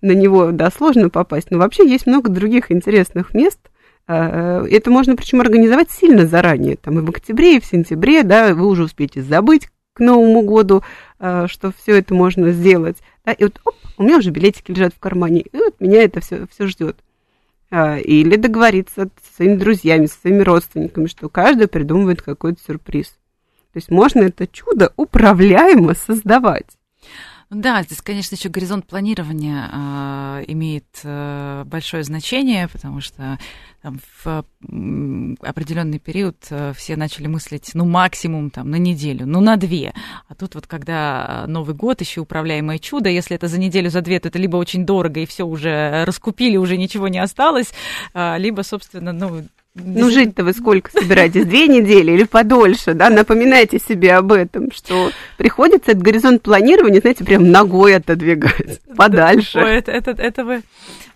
[0.00, 3.58] на него, да, сложно попасть, но вообще есть много других интересных мест,
[4.06, 8.54] а, это можно причем организовать сильно заранее, там и в октябре, и в сентябре, да,
[8.54, 10.82] вы уже успеете забыть к Новому году,
[11.18, 14.94] а, что все это можно сделать, да, и вот, оп, у меня уже билетики лежат
[14.94, 16.96] в кармане, и вот меня это все, все ждет.
[17.74, 23.08] А, или договориться со своими друзьями, со своими родственниками, что каждый придумывает какой-то сюрприз.
[23.72, 26.66] То есть можно это чудо управляемо создавать.
[27.54, 33.38] Да, здесь, конечно, еще горизонт планирования э, имеет э, большое значение, потому что
[33.82, 34.46] там, в
[35.42, 39.92] определенный период э, все начали мыслить, ну, максимум там на неделю, ну, на две.
[40.28, 44.18] А тут вот когда Новый год, еще управляемое чудо, если это за неделю, за две,
[44.18, 47.74] то это либо очень дорого, и все уже раскупили, уже ничего не осталось,
[48.14, 51.46] э, либо, собственно, ну, ну, жить-то вы сколько собираетесь?
[51.46, 53.08] Две недели или подольше, да?
[53.08, 59.58] Напоминайте себе об этом, что приходится этот горизонт планирования, знаете, прям ногой отодвигать подальше.
[59.58, 60.62] Ой, это, это, это вы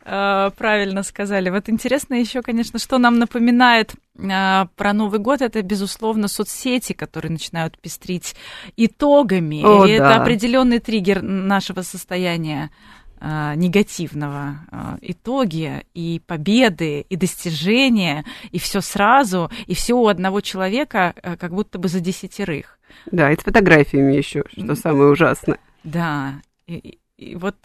[0.06, 1.50] э, правильно сказали.
[1.50, 7.32] Вот интересно еще, конечно, что нам напоминает э, про Новый год, это, безусловно, соцсети, которые
[7.32, 8.34] начинают пестрить
[8.78, 9.62] итогами.
[9.62, 10.12] О, и да.
[10.12, 12.70] это определенный триггер нашего состояния
[13.20, 21.14] негативного а, итоги и победы и достижения и все сразу и все у одного человека
[21.22, 22.78] а, как будто бы за десятерых.
[23.10, 25.58] Да и с фотографиями еще что самое ужасное.
[25.82, 26.34] да
[26.66, 27.56] и, и вот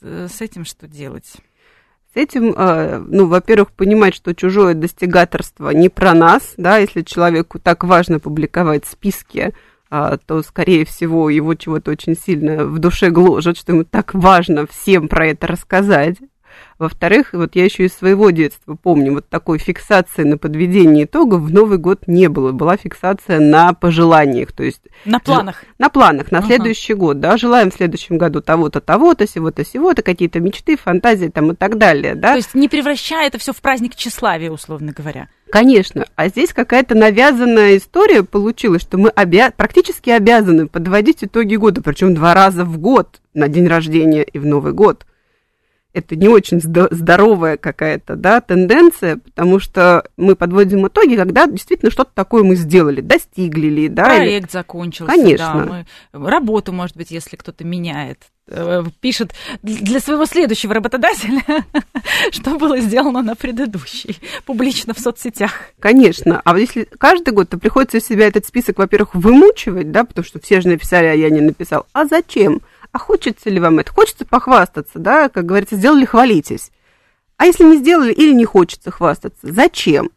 [0.00, 1.32] с, этим что делать?
[2.12, 2.54] С этим,
[3.08, 8.84] ну, во-первых, понимать, что чужое достигаторство не про нас, да, если человеку так важно публиковать
[8.84, 9.54] списки
[9.90, 15.08] то, скорее всего, его чего-то очень сильно в душе гложет, что ему так важно всем
[15.08, 16.16] про это рассказать.
[16.78, 21.52] Во-вторых, вот я еще из своего детства помню, вот такой фиксации на подведении итогов в
[21.52, 22.52] Новый год не было.
[22.52, 24.82] Была фиксация на пожеланиях, то есть...
[25.04, 25.64] На планах.
[25.78, 26.46] На планах, на uh-huh.
[26.46, 31.52] следующий год, да, желаем в следующем году того-то, того-то, сего-то, сего-то, какие-то мечты, фантазии там
[31.52, 32.30] и так далее, да.
[32.30, 35.28] То есть не превращая это все в праздник тщеславия, условно говоря.
[35.50, 39.50] Конечно, а здесь какая-то навязанная история получилась, что мы обя...
[39.50, 44.46] практически обязаны подводить итоги года, причем два раза в год, на день рождения и в
[44.46, 45.06] Новый год
[45.92, 52.12] это не очень здоровая какая-то да, тенденция, потому что мы подводим итоги, когда действительно что-то
[52.14, 53.88] такое мы сделали, достигли ли.
[53.88, 54.52] Да, Проект или...
[54.52, 55.12] закончился.
[55.12, 55.66] Конечно.
[55.66, 56.30] Да, мы...
[56.30, 61.42] Работу, может быть, если кто-то меняет э, пишет для своего следующего работодателя,
[62.30, 65.52] что было сделано на предыдущий, публично в соцсетях.
[65.80, 66.40] Конечно.
[66.44, 70.40] А вот если каждый год, то приходится себя этот список, во-первых, вымучивать, да, потому что
[70.40, 71.86] все же написали, а я не написал.
[71.92, 72.60] А зачем?
[72.92, 73.92] А хочется ли вам это?
[73.92, 76.70] Хочется похвастаться, да, как говорится, сделали, хвалитесь.
[77.36, 80.10] А если не сделали или не хочется хвастаться, зачем?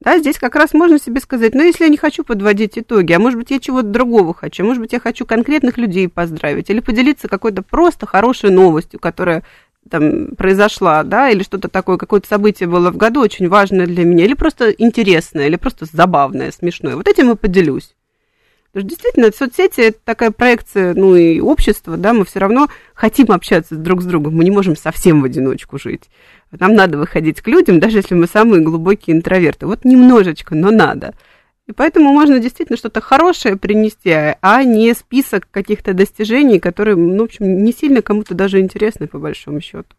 [0.00, 3.20] Да, здесь как раз можно себе сказать, ну, если я не хочу подводить итоги, а
[3.20, 7.28] может быть, я чего-то другого хочу, может быть, я хочу конкретных людей поздравить или поделиться
[7.28, 9.44] какой-то просто хорошей новостью, которая
[9.88, 14.24] там произошла, да, или что-то такое, какое-то событие было в году очень важное для меня,
[14.24, 16.96] или просто интересное, или просто забавное, смешное.
[16.96, 17.94] Вот этим и поделюсь.
[18.72, 23.30] Потому что действительно соцсети это такая проекция, ну и общества, да, мы все равно хотим
[23.30, 26.08] общаться друг с другом, мы не можем совсем в одиночку жить.
[26.50, 29.66] Нам надо выходить к людям, даже если мы самые глубокие интроверты.
[29.66, 31.14] Вот немножечко, но надо.
[31.66, 37.24] И поэтому можно действительно что-то хорошее принести, а не список каких-то достижений, которые, ну, в
[37.24, 39.94] общем, не сильно кому-то даже интересны, по большому счету.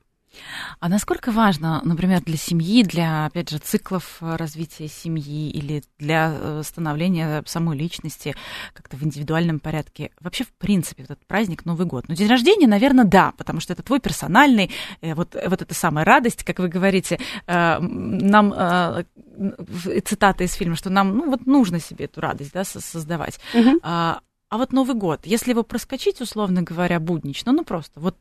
[0.80, 6.34] А насколько важно, например, для семьи, для, опять же, циклов э, развития семьи или для
[6.34, 8.36] э, становления самой личности
[8.74, 12.06] как-то в индивидуальном порядке, вообще, в принципе, этот праздник Новый год?
[12.08, 16.06] Ну, день рождения, наверное, да, потому что это твой персональный, э, вот, вот эта самая
[16.06, 18.54] радость, как вы говорите, нам,
[20.06, 23.39] цитата из фильма, что нам, ну, вот нужно себе эту радость, да, создавать.
[23.54, 23.80] Угу.
[23.84, 28.17] А, а вот Новый год, если его проскочить, условно говоря, буднично, ну просто вот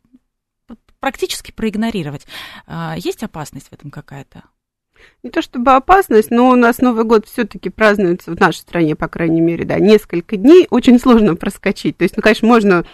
[1.03, 2.27] практически проигнорировать.
[2.69, 4.45] А, есть опасность в этом какая-то?
[5.25, 9.09] Не то чтобы опасность, но у нас Новый год все-таки празднуется в нашей стране, по
[9.09, 10.69] крайней мере, да, несколько дней.
[10.71, 11.97] Очень сложно проскочить.
[11.97, 12.85] То есть, ну, конечно, можно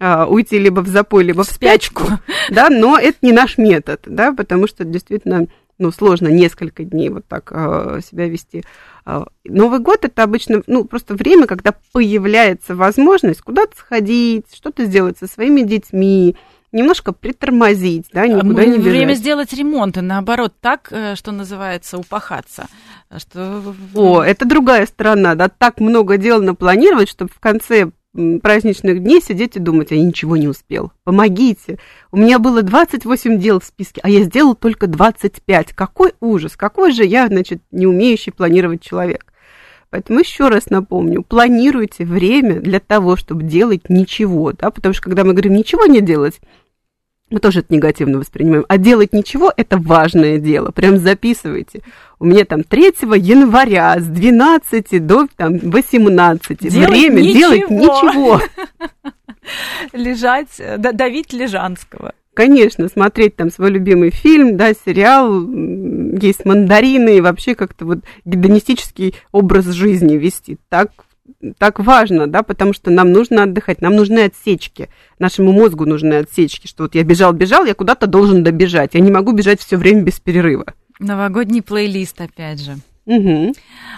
[0.00, 2.04] а, уйти либо в запой, либо в спячку,
[2.50, 7.26] да, но это не наш метод, да, потому что действительно, ну, сложно несколько дней вот
[7.26, 8.64] так а, себя вести.
[9.04, 15.18] А, Новый год это обычно, ну, просто время, когда появляется возможность куда-то сходить, что-то сделать
[15.18, 16.34] со своими детьми,
[16.72, 18.92] немножко притормозить, да, никуда не бежать.
[18.92, 22.66] Время сделать ремонт, и наоборот, так, э, что называется, упахаться.
[23.16, 23.74] Что...
[23.94, 27.90] О, это другая сторона, да, так много дел напланировать, чтобы в конце
[28.42, 30.92] праздничных дней сидеть и думать, я ничего не успел.
[31.04, 31.78] Помогите.
[32.10, 35.72] У меня было 28 дел в списке, а я сделал только 25.
[35.74, 39.32] Какой ужас, какой же я, значит, не умеющий планировать человек.
[39.90, 45.24] Поэтому еще раз напомню, планируйте время для того, чтобы делать ничего, да, потому что когда
[45.24, 46.40] мы говорим ничего не делать,
[47.30, 48.64] мы тоже это негативно воспринимаем.
[48.68, 50.70] А делать ничего– это важное дело.
[50.70, 51.82] Прям записывайте.
[52.18, 52.84] У меня там 3
[53.16, 56.58] января с 12 до там, 18.
[56.58, 57.38] Делать Время ничего.
[57.38, 58.40] делать ничего.
[59.92, 62.14] Лежать, давить Лежанского.
[62.38, 65.42] Конечно, смотреть там свой любимый фильм, да, сериал,
[66.22, 70.56] есть мандарины, и вообще как-то вот гедонистический образ жизни вести.
[70.68, 70.92] Так
[71.58, 76.68] так важно, да, потому что нам нужно отдыхать, нам нужны отсечки, нашему мозгу нужны отсечки,
[76.68, 80.20] что вот я бежал-бежал, я куда-то должен добежать, я не могу бежать все время без
[80.20, 80.74] перерыва.
[81.00, 82.76] Новогодний плейлист, опять же.
[83.06, 83.52] Угу.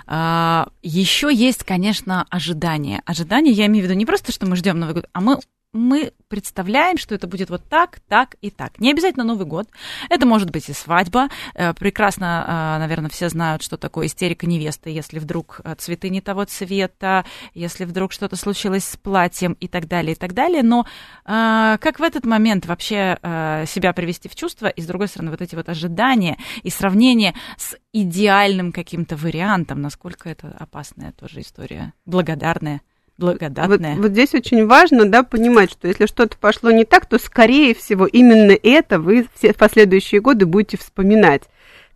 [0.06, 3.02] А, еще есть, конечно, ожидания.
[3.04, 5.36] Ожидания, я имею в виду не просто, что мы ждем Новый год, а мы
[5.72, 8.78] мы представляем, что это будет вот так, так и так.
[8.80, 9.68] Не обязательно Новый год.
[10.08, 11.28] Это может быть и свадьба.
[11.54, 16.20] Э, прекрасно, э, наверное, все знают, что такое истерика невесты, если вдруг э, цветы не
[16.20, 20.62] того цвета, если вдруг что-то случилось с платьем и так далее, и так далее.
[20.62, 20.86] Но
[21.24, 23.18] как в этот момент вообще
[23.66, 27.76] себя привести в чувство, и, с другой стороны, вот эти вот ожидания и сравнение с
[27.92, 32.80] идеальным каким-то вариантом, насколько это опасная тоже история, благодарная
[33.20, 33.94] благодатная.
[33.94, 37.74] Вот, вот здесь очень важно, да, понимать, что если что-то пошло не так, то, скорее
[37.74, 41.42] всего, именно это вы все последующие годы будете вспоминать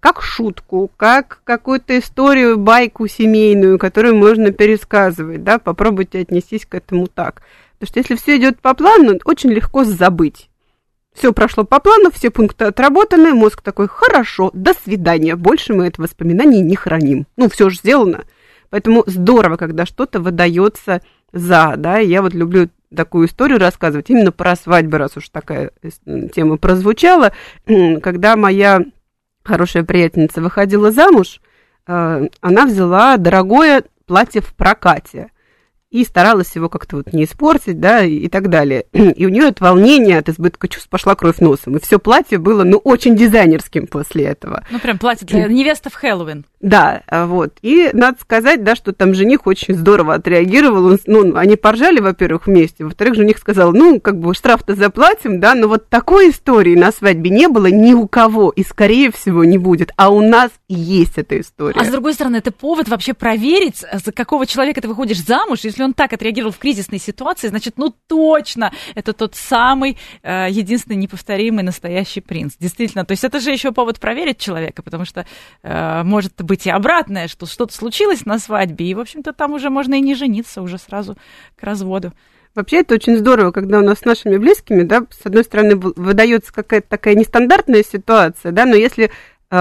[0.05, 7.07] как шутку, как какую-то историю, байку семейную, которую можно пересказывать, да, попробуйте отнестись к этому
[7.07, 7.41] так.
[7.79, 10.51] Потому что если все идет по плану, очень легко забыть.
[11.15, 16.03] Все прошло по плану, все пункты отработаны, мозг такой, хорошо, до свидания, больше мы это
[16.03, 17.27] воспоминание не храним.
[17.39, 18.25] Ну, все же сделано.
[18.75, 21.01] Поэтому здорово, когда что-то выдается
[21.33, 25.71] за, да, я вот люблю такую историю рассказывать именно про свадьбы, раз уж такая
[26.35, 27.31] тема прозвучала,
[28.03, 28.81] когда моя
[29.45, 31.41] хорошая приятельница выходила замуж,
[31.87, 35.31] э, она взяла дорогое платье в прокате
[35.95, 38.87] и старалась его как-то вот не испортить, да, и так далее.
[38.93, 41.77] И у нее от волнения, от избытка чувств пошла кровь носом.
[41.77, 44.65] И все платье было, ну, очень дизайнерским после этого.
[44.73, 46.47] Ну, прям платье для невесты в Хэллоуин.
[46.61, 47.59] Да, а вот.
[47.63, 50.87] И надо сказать, да, что там жених очень здорово отреагировал.
[50.87, 52.85] Он, ну, они поржали, во-первых, вместе.
[52.85, 57.31] Во-вторых, жених сказал, ну, как бы штраф-то заплатим, да, но вот такой истории на свадьбе
[57.31, 59.93] не было ни у кого и, скорее всего, не будет.
[59.97, 61.81] А у нас есть эта история.
[61.81, 65.61] А с другой стороны, это повод вообще проверить, за какого человека ты выходишь замуж.
[65.63, 70.97] Если он так отреагировал в кризисной ситуации, значит, ну, точно, это тот самый э, единственный
[70.97, 72.55] неповторимый настоящий принц.
[72.59, 75.27] Действительно, то есть это же еще повод проверить человека, потому что
[75.63, 79.71] э, может быть и обратное, что что-то случилось на свадьбе, и, в общем-то, там уже
[79.71, 81.17] можно и не жениться, уже сразу
[81.57, 82.13] к разводу.
[82.55, 86.53] Вообще это очень здорово, когда у нас с нашими близкими, да, с одной стороны, выдается
[86.53, 89.11] какая-то такая нестандартная ситуация, да, но если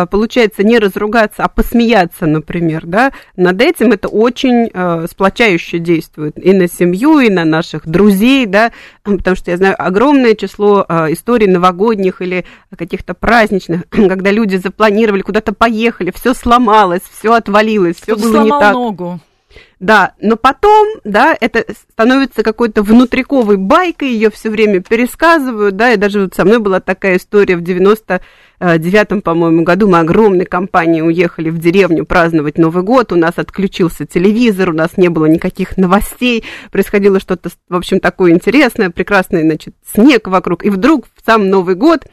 [0.10, 6.54] получается не разругаться, а посмеяться, например, да, над этим это очень э, сплочающе действует и
[6.54, 8.72] на семью, и на наших друзей, да,
[9.04, 15.22] потому что я знаю огромное число э, историй новогодних или каких-то праздничных, когда люди запланировали,
[15.22, 18.74] куда-то поехали, все сломалось, все отвалилось, все было не так.
[18.74, 19.20] ногу.
[19.84, 25.98] Да, но потом, да, это становится какой-то внутриковой байкой, ее все время пересказывают, да, и
[25.98, 28.22] даже вот со мной была такая история в 90
[28.78, 29.90] девятом, по-моему, году.
[29.90, 34.96] Мы огромной компанией уехали в деревню праздновать Новый год, у нас отключился телевизор, у нас
[34.96, 40.70] не было никаких новостей, происходило что-то, в общем, такое интересное, прекрасное, значит, снег вокруг, и
[40.70, 42.06] вдруг в сам Новый год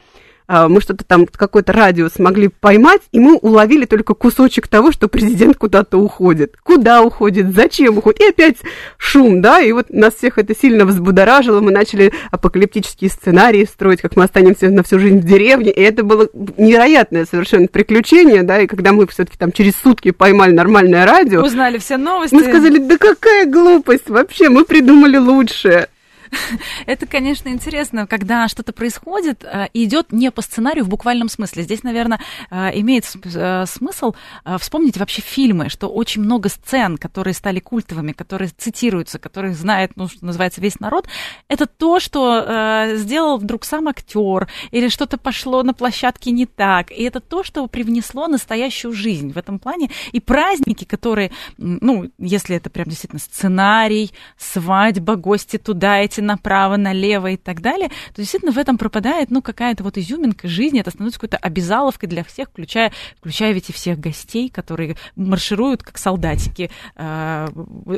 [0.69, 5.57] мы что-то там, какой-то радиус смогли поймать, и мы уловили только кусочек того, что президент
[5.57, 6.57] куда-то уходит.
[6.63, 8.57] Куда уходит, зачем уходит, и опять
[8.99, 14.17] шум, да, и вот нас всех это сильно взбудоражило, мы начали апокалиптические сценарии строить, как
[14.17, 18.67] мы останемся на всю жизнь в деревне, и это было невероятное совершенно приключение, да, и
[18.67, 21.45] когда мы все-таки там через сутки поймали нормальное радио...
[21.45, 22.35] Узнали все новости.
[22.35, 25.89] Мы сказали, да какая глупость, вообще, мы придумали лучшее.
[26.87, 31.63] Это, конечно, интересно, когда что-то происходит э, и идет не по сценарию в буквальном смысле.
[31.63, 32.21] Здесь, наверное,
[32.51, 34.15] э, имеет э, смысл
[34.59, 40.09] вспомнить вообще фильмы, что очень много сцен, которые стали культовыми, которые цитируются, которые знает, ну,
[40.09, 41.09] что называется, весь народ,
[41.49, 46.91] это то, что сделал вдруг сам актер, или что-то пошло на площадке не так.
[46.91, 49.91] И это то, что привнесло настоящую жизнь в этом плане.
[50.13, 57.31] И праздники, которые, ну, если это прям действительно сценарий, свадьба, гости туда, эти направо, налево
[57.33, 61.21] и так далее, то действительно в этом пропадает, ну, какая-то вот изюминка жизни, это становится
[61.21, 67.49] какой-то обязаловкой для всех, включая, включая ведь и всех гостей, которые маршируют как солдатики э,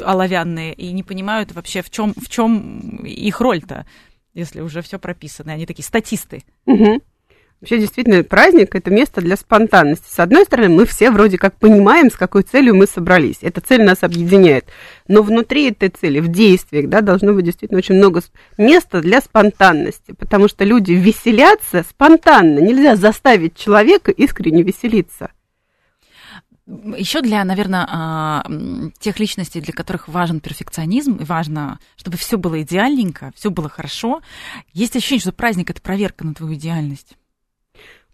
[0.04, 3.86] оловянные и не понимают вообще, в чем, в чем их роль-то,
[4.34, 6.42] если уже все прописано, они такие статисты.
[6.66, 7.02] Угу.
[7.62, 10.12] Вообще, действительно, праздник– это место для спонтанности.
[10.12, 13.38] С одной стороны, мы все вроде как понимаем, с какой целью мы собрались.
[13.40, 14.64] Эта цель нас объединяет.
[15.06, 18.20] Но внутри этой цели, в действиях, да, должно быть действительно очень много
[18.58, 22.58] места для спонтанности, потому что люди веселятся спонтанно.
[22.58, 25.30] Нельзя заставить человека искренне веселиться.
[26.66, 28.44] Еще для, наверное, а,
[28.98, 34.20] тех личностей, для которых важен перфекционизм, и важно, чтобы все было идеальненько, все было хорошо,
[34.72, 37.16] есть ощущение, что праздник это проверка на твою идеальность.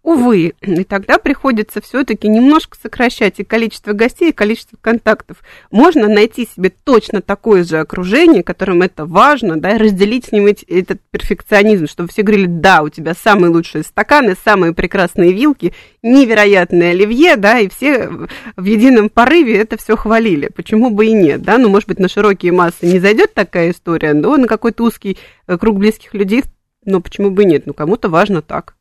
[0.04, 5.38] Увы, и тогда приходится все-таки немножко сокращать и количество гостей, и количество контактов.
[5.70, 10.46] Можно найти себе точно такое же окружение, которым это важно, да, и разделить с ним
[10.46, 16.92] этот перфекционизм, чтобы все говорили, да, у тебя самые лучшие стаканы, самые прекрасные вилки, невероятное
[16.92, 18.08] оливье, да, и все
[18.56, 20.48] в едином порыве это все хвалили.
[20.54, 21.58] Почему бы и нет, да?
[21.58, 25.18] Ну, может быть, на широкие массы не зайдет такая история, но на какой-то узкий
[25.48, 26.44] э, круг близких людей,
[26.84, 27.66] но почему бы и нет?
[27.66, 28.77] Ну, кому-то важно так.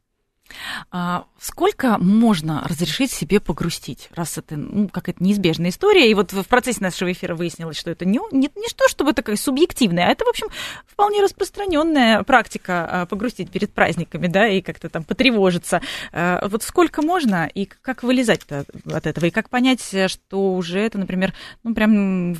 [0.92, 6.44] А, сколько можно разрешить себе погрустить, раз это ну, какая-то неизбежная история, и вот в
[6.44, 10.26] процессе нашего эфира выяснилось, что это не, не, не что, чтобы такая субъективная, а это,
[10.26, 10.48] в общем,
[10.86, 15.82] вполне распространенная практика а, погрустить перед праздниками, да, и как-то там потревожиться.
[16.12, 20.98] А, вот сколько можно, и как вылезать от этого, и как понять, что уже это,
[20.98, 21.34] например,
[21.64, 22.36] ну, прям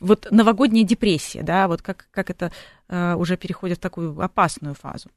[0.00, 2.52] вот новогодняя депрессия, да, вот как, как это
[2.88, 5.08] уже переходит в такую опасную фазу.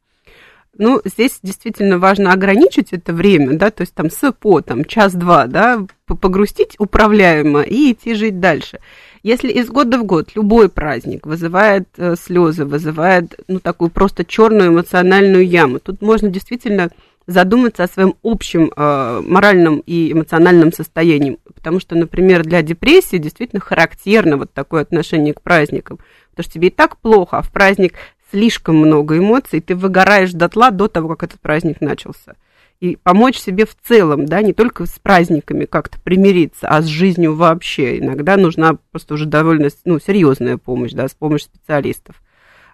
[0.80, 5.86] Ну, здесь действительно важно ограничить это время, да, то есть там с по, час-два, да,
[6.06, 8.80] погрустить управляемо и идти жить дальше.
[9.24, 14.70] Если из года в год любой праздник вызывает э, слезы, вызывает, ну, такую просто черную
[14.70, 16.90] эмоциональную яму, тут можно действительно
[17.26, 21.40] задуматься о своем общем э, моральном и эмоциональном состоянии.
[21.54, 26.00] Потому что, например, для депрессии действительно характерно вот такое отношение к праздникам.
[26.30, 27.96] Потому что тебе и так плохо, а в праздник
[28.32, 32.36] слишком много эмоций, ты выгораешь дотла до того, как этот праздник начался.
[32.80, 37.36] И помочь себе в целом, да, не только с праздниками как-то примириться, а с жизнью
[37.36, 37.98] вообще.
[37.98, 42.22] Иногда нужна просто уже довольно ну, серьезная помощь, да, с помощью специалистов.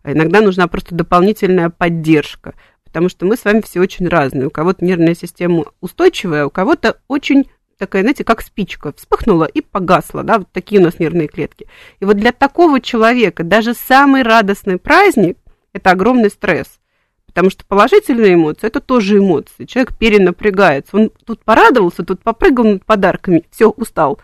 [0.04, 4.48] А иногда нужна просто дополнительная поддержка, потому что мы с вами все очень разные.
[4.48, 7.48] У кого-то нервная система устойчивая, у кого-то очень
[7.78, 11.68] такая, знаете, как спичка, вспыхнула и погасла, да, вот такие у нас нервные клетки.
[12.00, 15.38] И вот для такого человека даже самый радостный праздник
[15.74, 16.80] это огромный стресс.
[17.28, 19.66] Потому что положительные эмоции– это тоже эмоции.
[19.66, 20.96] Человек перенапрягается.
[20.96, 24.20] Он тут порадовался, тут попрыгал над подарками, все, устал.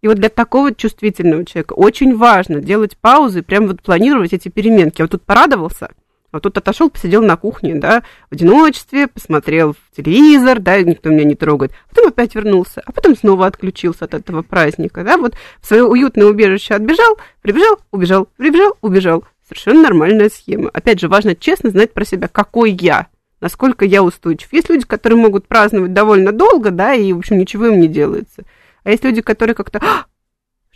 [0.00, 5.02] И вот для такого чувствительного человека очень важно делать паузы, прям вот планировать эти переменки.
[5.02, 5.90] Вот тут порадовался,
[6.32, 11.24] вот тут отошел, посидел на кухне, да, в одиночестве, посмотрел в телевизор, да, никто меня
[11.24, 11.72] не трогает.
[11.88, 16.26] Потом опять вернулся, а потом снова отключился от этого праздника, да, вот в свое уютное
[16.26, 19.24] убежище отбежал, прибежал, убежал, прибежал, убежал.
[19.46, 20.70] Совершенно нормальная схема.
[20.72, 23.06] Опять же, важно честно знать про себя, какой я,
[23.40, 24.52] насколько я устойчив.
[24.52, 28.44] Есть люди, которые могут праздновать довольно долго, да, и, в общем, ничего им не делается.
[28.82, 30.06] А есть люди, которые как-то, «А,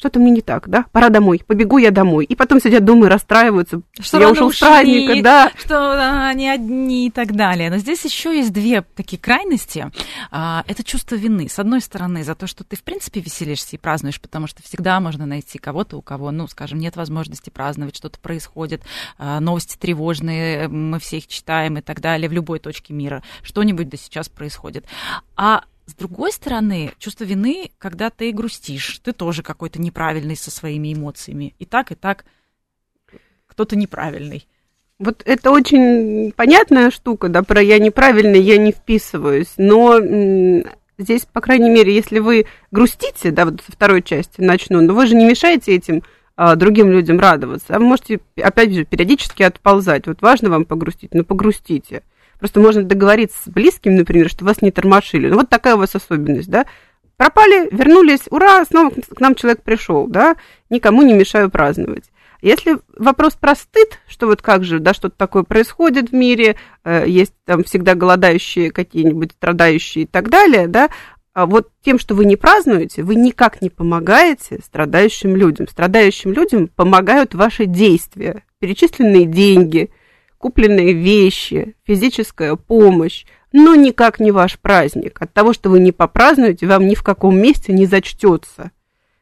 [0.00, 0.86] что-то мне не так, да?
[0.92, 2.24] Пора домой, побегу я домой.
[2.24, 3.82] И потом сидят дома и расстраиваются.
[4.00, 5.52] Что я ушел ушли, с праздника, да.
[5.58, 7.68] Что они одни и так далее.
[7.68, 9.90] Но здесь еще есть две такие крайности.
[10.30, 11.50] А, это чувство вины.
[11.50, 15.00] С одной стороны, за то, что ты, в принципе, веселишься и празднуешь, потому что всегда
[15.00, 18.82] можно найти кого-то, у кого, ну, скажем, нет возможности праздновать, что-то происходит,
[19.18, 23.22] а, новости тревожные, мы все их читаем и так далее, в любой точке мира.
[23.42, 24.86] Что-нибудь да сейчас происходит.
[25.36, 30.94] А с другой стороны, чувство вины, когда ты грустишь, ты тоже какой-то неправильный со своими
[30.94, 31.54] эмоциями.
[31.58, 32.24] И так, и так
[33.46, 34.46] кто-то неправильный.
[35.00, 39.98] Вот это очень понятная штука, да, про я неправильный, я не вписываюсь, но
[40.98, 45.06] здесь, по крайней мере, если вы грустите, да, вот со второй части начну, но вы
[45.06, 46.02] же не мешаете этим
[46.36, 50.06] а, другим людям радоваться, а вы можете, опять же, периодически отползать.
[50.06, 52.02] Вот важно вам погрустить, но погрустите.
[52.40, 55.28] Просто можно договориться с близким, например, что вас не тормошили.
[55.28, 56.66] Ну, вот такая у вас особенность, да.
[57.16, 60.36] Пропали, вернулись, ура, снова к нам человек пришел, да,
[60.70, 62.04] никому не мешаю праздновать.
[62.40, 67.04] Если вопрос про стыд, что вот как же, да, что-то такое происходит в мире, э,
[67.06, 70.88] есть там всегда голодающие какие-нибудь, страдающие и так далее, да,
[71.32, 75.68] а вот тем, что вы не празднуете, вы никак не помогаете страдающим людям.
[75.68, 79.90] Страдающим людям помогают ваши действия, перечисленные деньги,
[80.40, 85.20] купленные вещи, физическая помощь, но никак не ваш праздник.
[85.20, 88.70] От того, что вы не попразднуете, вам ни в каком месте не зачтется.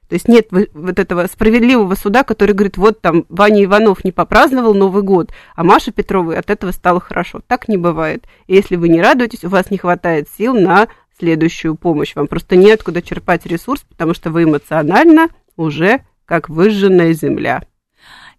[0.09, 4.75] То есть нет вот этого справедливого суда, который говорит, вот там Ваня Иванов не попраздновал
[4.75, 7.41] Новый год, а Маша Петровой от этого стало хорошо.
[7.47, 8.25] Так не бывает.
[8.47, 10.87] И если вы не радуетесь, у вас не хватает сил на
[11.19, 12.15] следующую помощь.
[12.15, 17.63] Вам просто неоткуда черпать ресурс, потому что вы эмоционально уже как выжженная земля.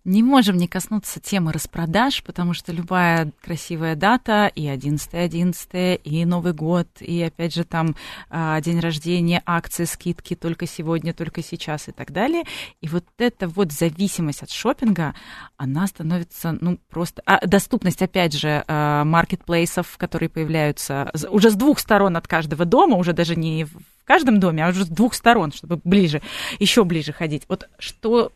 [0.10, 6.53] Не можем не коснуться темы распродаж, потому что любая красивая дата, и 11.11, и Новый
[6.53, 7.95] год, и опять же там
[8.32, 12.45] а, день рождения, акции, скидки только сегодня, только сейчас и так далее.
[12.82, 15.14] И вот эта вот зависимость от шопинга,
[15.57, 17.22] она становится, ну, просто...
[17.28, 22.97] А доступность, опять же, а, маркетплейсов, которые появляются уже с двух сторон от каждого дома,
[22.97, 26.24] уже даже не в каждом доме, а уже с двух сторон, чтобы ближе,
[26.57, 27.43] еще ближе ходить.
[27.47, 28.32] Вот что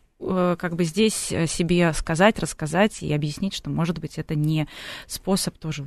[0.58, 4.66] как бы здесь э, себе сказать, рассказать и объяснить, что, может быть, это не
[5.06, 5.84] способ тоже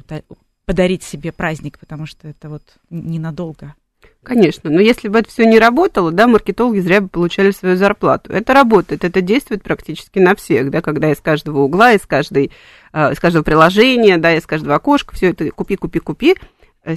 [0.65, 3.75] подарить себе праздник, потому что это вот ненадолго.
[4.23, 8.31] Конечно, но если бы это все не работало, да, маркетологи зря бы получали свою зарплату.
[8.31, 12.51] Это работает, это действует практически на всех, да, когда из каждого угла, из, каждой,
[12.93, 16.35] э, из каждого приложения, да, из каждого окошка, все это купи, купи, купи.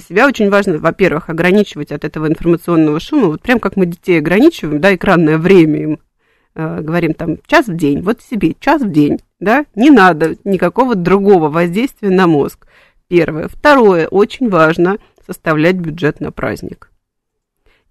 [0.07, 4.79] Себя очень важно, во-первых, ограничивать от этого информационного шума, вот прям как мы детей ограничиваем,
[4.79, 6.10] да, экранное время им Э,
[6.55, 11.49] говорим там час в день, вот себе час в день, да, не надо никакого другого
[11.49, 12.67] воздействия на мозг.
[13.07, 13.47] Первое.
[13.47, 16.91] Второе, очень важно составлять бюджет на праздник.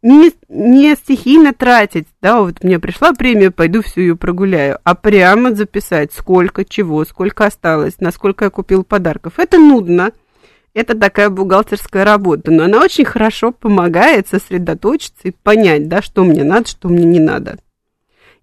[0.03, 5.55] Не, не стихийно тратить, да, вот мне пришла премия, пойду всю ее прогуляю, а прямо
[5.55, 9.35] записать, сколько чего, сколько осталось, насколько я купил подарков.
[9.39, 10.13] Это нудно,
[10.73, 16.45] это такая бухгалтерская работа, но она очень хорошо помогает сосредоточиться и понять, да, что мне
[16.45, 17.59] надо, что мне не надо.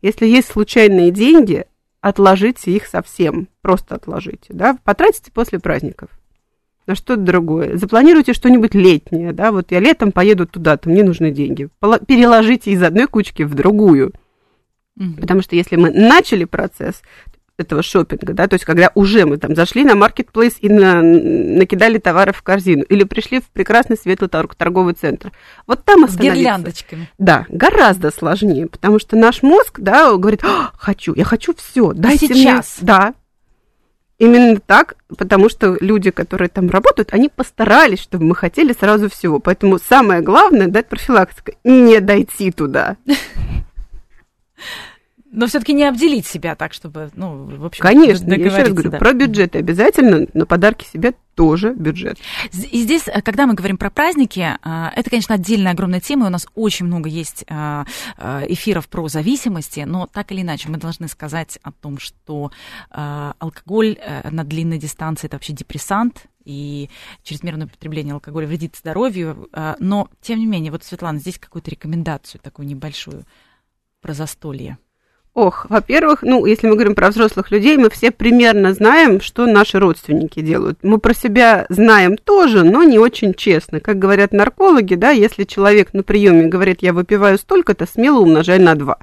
[0.01, 1.65] Если есть случайные деньги,
[2.01, 6.09] отложите их совсем, просто отложите, да, потратите после праздников
[6.87, 7.77] на что-то другое.
[7.77, 11.69] Запланируйте что-нибудь летнее, да, вот я летом поеду туда-то, мне нужны деньги.
[12.07, 14.13] Переложите из одной кучки в другую.
[15.19, 17.03] Потому что если мы начали процесс,
[17.57, 21.97] этого шопинга, да, то есть когда уже мы там зашли на маркетплейс и на, накидали
[21.97, 25.31] товары в корзину, или пришли в прекрасный светлый торговый центр,
[25.65, 26.35] вот там остановиться.
[26.35, 27.09] С гирляндочками.
[27.17, 32.27] Да, гораздо сложнее, потому что наш мозг, да, говорит, «А, хочу, я хочу все, дайте
[32.27, 32.77] сейчас.
[32.77, 33.13] мне, да,
[34.19, 39.37] Именно так, потому что люди, которые там работают, они постарались, чтобы мы хотели сразу всего.
[39.39, 42.97] Поэтому самое главное дать профилактика, не дойти туда.
[45.37, 48.89] но все-таки не обделить себя так, чтобы, ну, в общем, Конечно, я еще раз говорю,
[48.89, 48.97] да.
[48.97, 52.17] про бюджеты обязательно, но подарки себе тоже бюджет.
[52.71, 56.29] И здесь, э, когда мы говорим про праздники, э, это, конечно, отдельная огромная тема, и
[56.29, 57.83] у нас очень много есть э,
[58.47, 62.51] эфиров про зависимости, но так или иначе мы должны сказать о том, что
[62.89, 63.97] алкоголь
[64.29, 66.89] на длинной дистанции– это вообще депрессант, и
[67.23, 69.49] чрезмерное употребление алкоголя вредит здоровью.
[69.79, 73.25] Но, тем не менее, вот, Светлана, здесь какую-то рекомендацию такую небольшую
[74.01, 74.77] про застолье.
[75.37, 79.77] Ох, во-первых, ну, если мы говорим про взрослых людей, мы все примерно знаем, что наши
[79.77, 80.79] родственники делают.
[80.81, 83.79] Мы про себя знаем тоже, но не очень честно.
[83.79, 88.73] Как говорят наркологи, да, если человек на приеме говорит, я выпиваю столько-то, смело умножай на
[88.73, 88.97] два.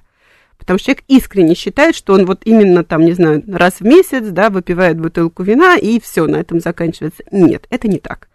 [0.59, 4.25] Потому что человек искренне считает, что он вот именно там, не знаю, раз в месяц,
[4.27, 7.23] да, выпивает бутылку вина, и все, на этом заканчивается.
[7.31, 8.29] Нет, это не так.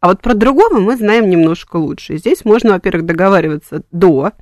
[0.00, 2.18] А вот про другого мы знаем немножко лучше.
[2.18, 4.32] Здесь можно, во-первых, договариваться до,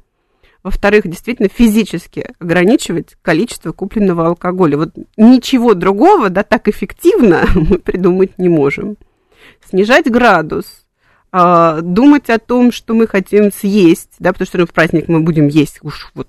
[0.64, 4.78] во-вторых, действительно физически ограничивать количество купленного алкоголя.
[4.78, 8.96] Вот ничего другого, да, так эффективно мы придумать не можем.
[9.68, 10.86] Снижать градус,
[11.30, 15.20] а, думать о том, что мы хотим съесть, да, потому что ну, в праздник мы
[15.20, 16.28] будем есть уж вот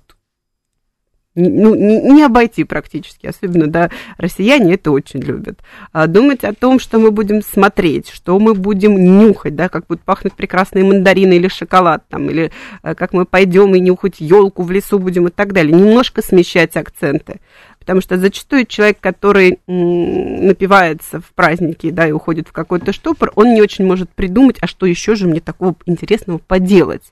[1.36, 5.60] ну, не, обойти практически, особенно, да, россияне это очень любят.
[5.92, 10.02] А думать о том, что мы будем смотреть, что мы будем нюхать, да, как будут
[10.02, 12.50] пахнуть прекрасные мандарины или шоколад там, или
[12.82, 15.74] а, как мы пойдем и нюхать елку в лесу будем и так далее.
[15.74, 17.40] Немножко смещать акценты.
[17.78, 23.54] Потому что зачастую человек, который напивается в праздники, да, и уходит в какой-то штопор, он
[23.54, 27.02] не очень может придумать, а что еще же мне такого интересного поделать.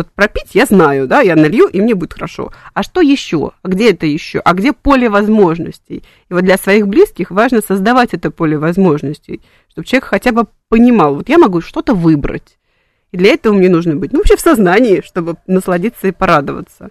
[0.00, 2.52] Вот пропить я знаю, да, я налью, и мне будет хорошо.
[2.72, 3.52] А что еще?
[3.60, 4.38] А где это еще?
[4.38, 6.04] А где поле возможностей?
[6.30, 11.16] И вот для своих близких важно создавать это поле возможностей, чтобы человек хотя бы понимал,
[11.16, 12.56] вот я могу что-то выбрать.
[13.12, 16.88] И для этого мне нужно быть, ну, вообще в сознании, чтобы насладиться и порадоваться.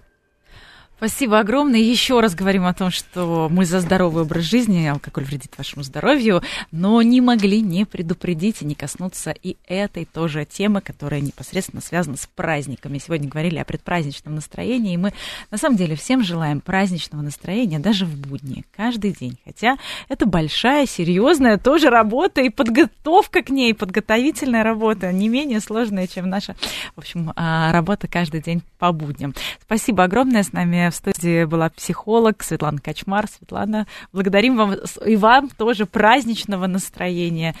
[1.00, 1.80] Спасибо огромное.
[1.80, 6.42] Еще раз говорим о том, что мы за здоровый образ жизни, алкоголь вредит вашему здоровью,
[6.72, 12.18] но не могли не предупредить и не коснуться и этой тоже темы, которая непосредственно связана
[12.18, 12.98] с праздниками.
[12.98, 15.14] Сегодня говорили о предпраздничном настроении, и мы
[15.50, 19.38] на самом деле всем желаем праздничного настроения даже в будни, каждый день.
[19.46, 19.78] Хотя
[20.10, 26.28] это большая, серьезная тоже работа и подготовка к ней, подготовительная работа, не менее сложная, чем
[26.28, 26.56] наша,
[26.94, 29.34] в общем, а, работа каждый день по будням.
[29.62, 30.42] Спасибо огромное.
[30.42, 33.28] С нами в студии была психолог Светлана Качмар.
[33.28, 34.74] Светлана, благодарим вам
[35.04, 37.54] и вам тоже праздничного настроения.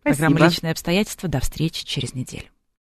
[0.00, 0.28] Спасибо.
[0.28, 1.28] Программа «Личные обстоятельства».
[1.28, 2.46] До встречи через неделю.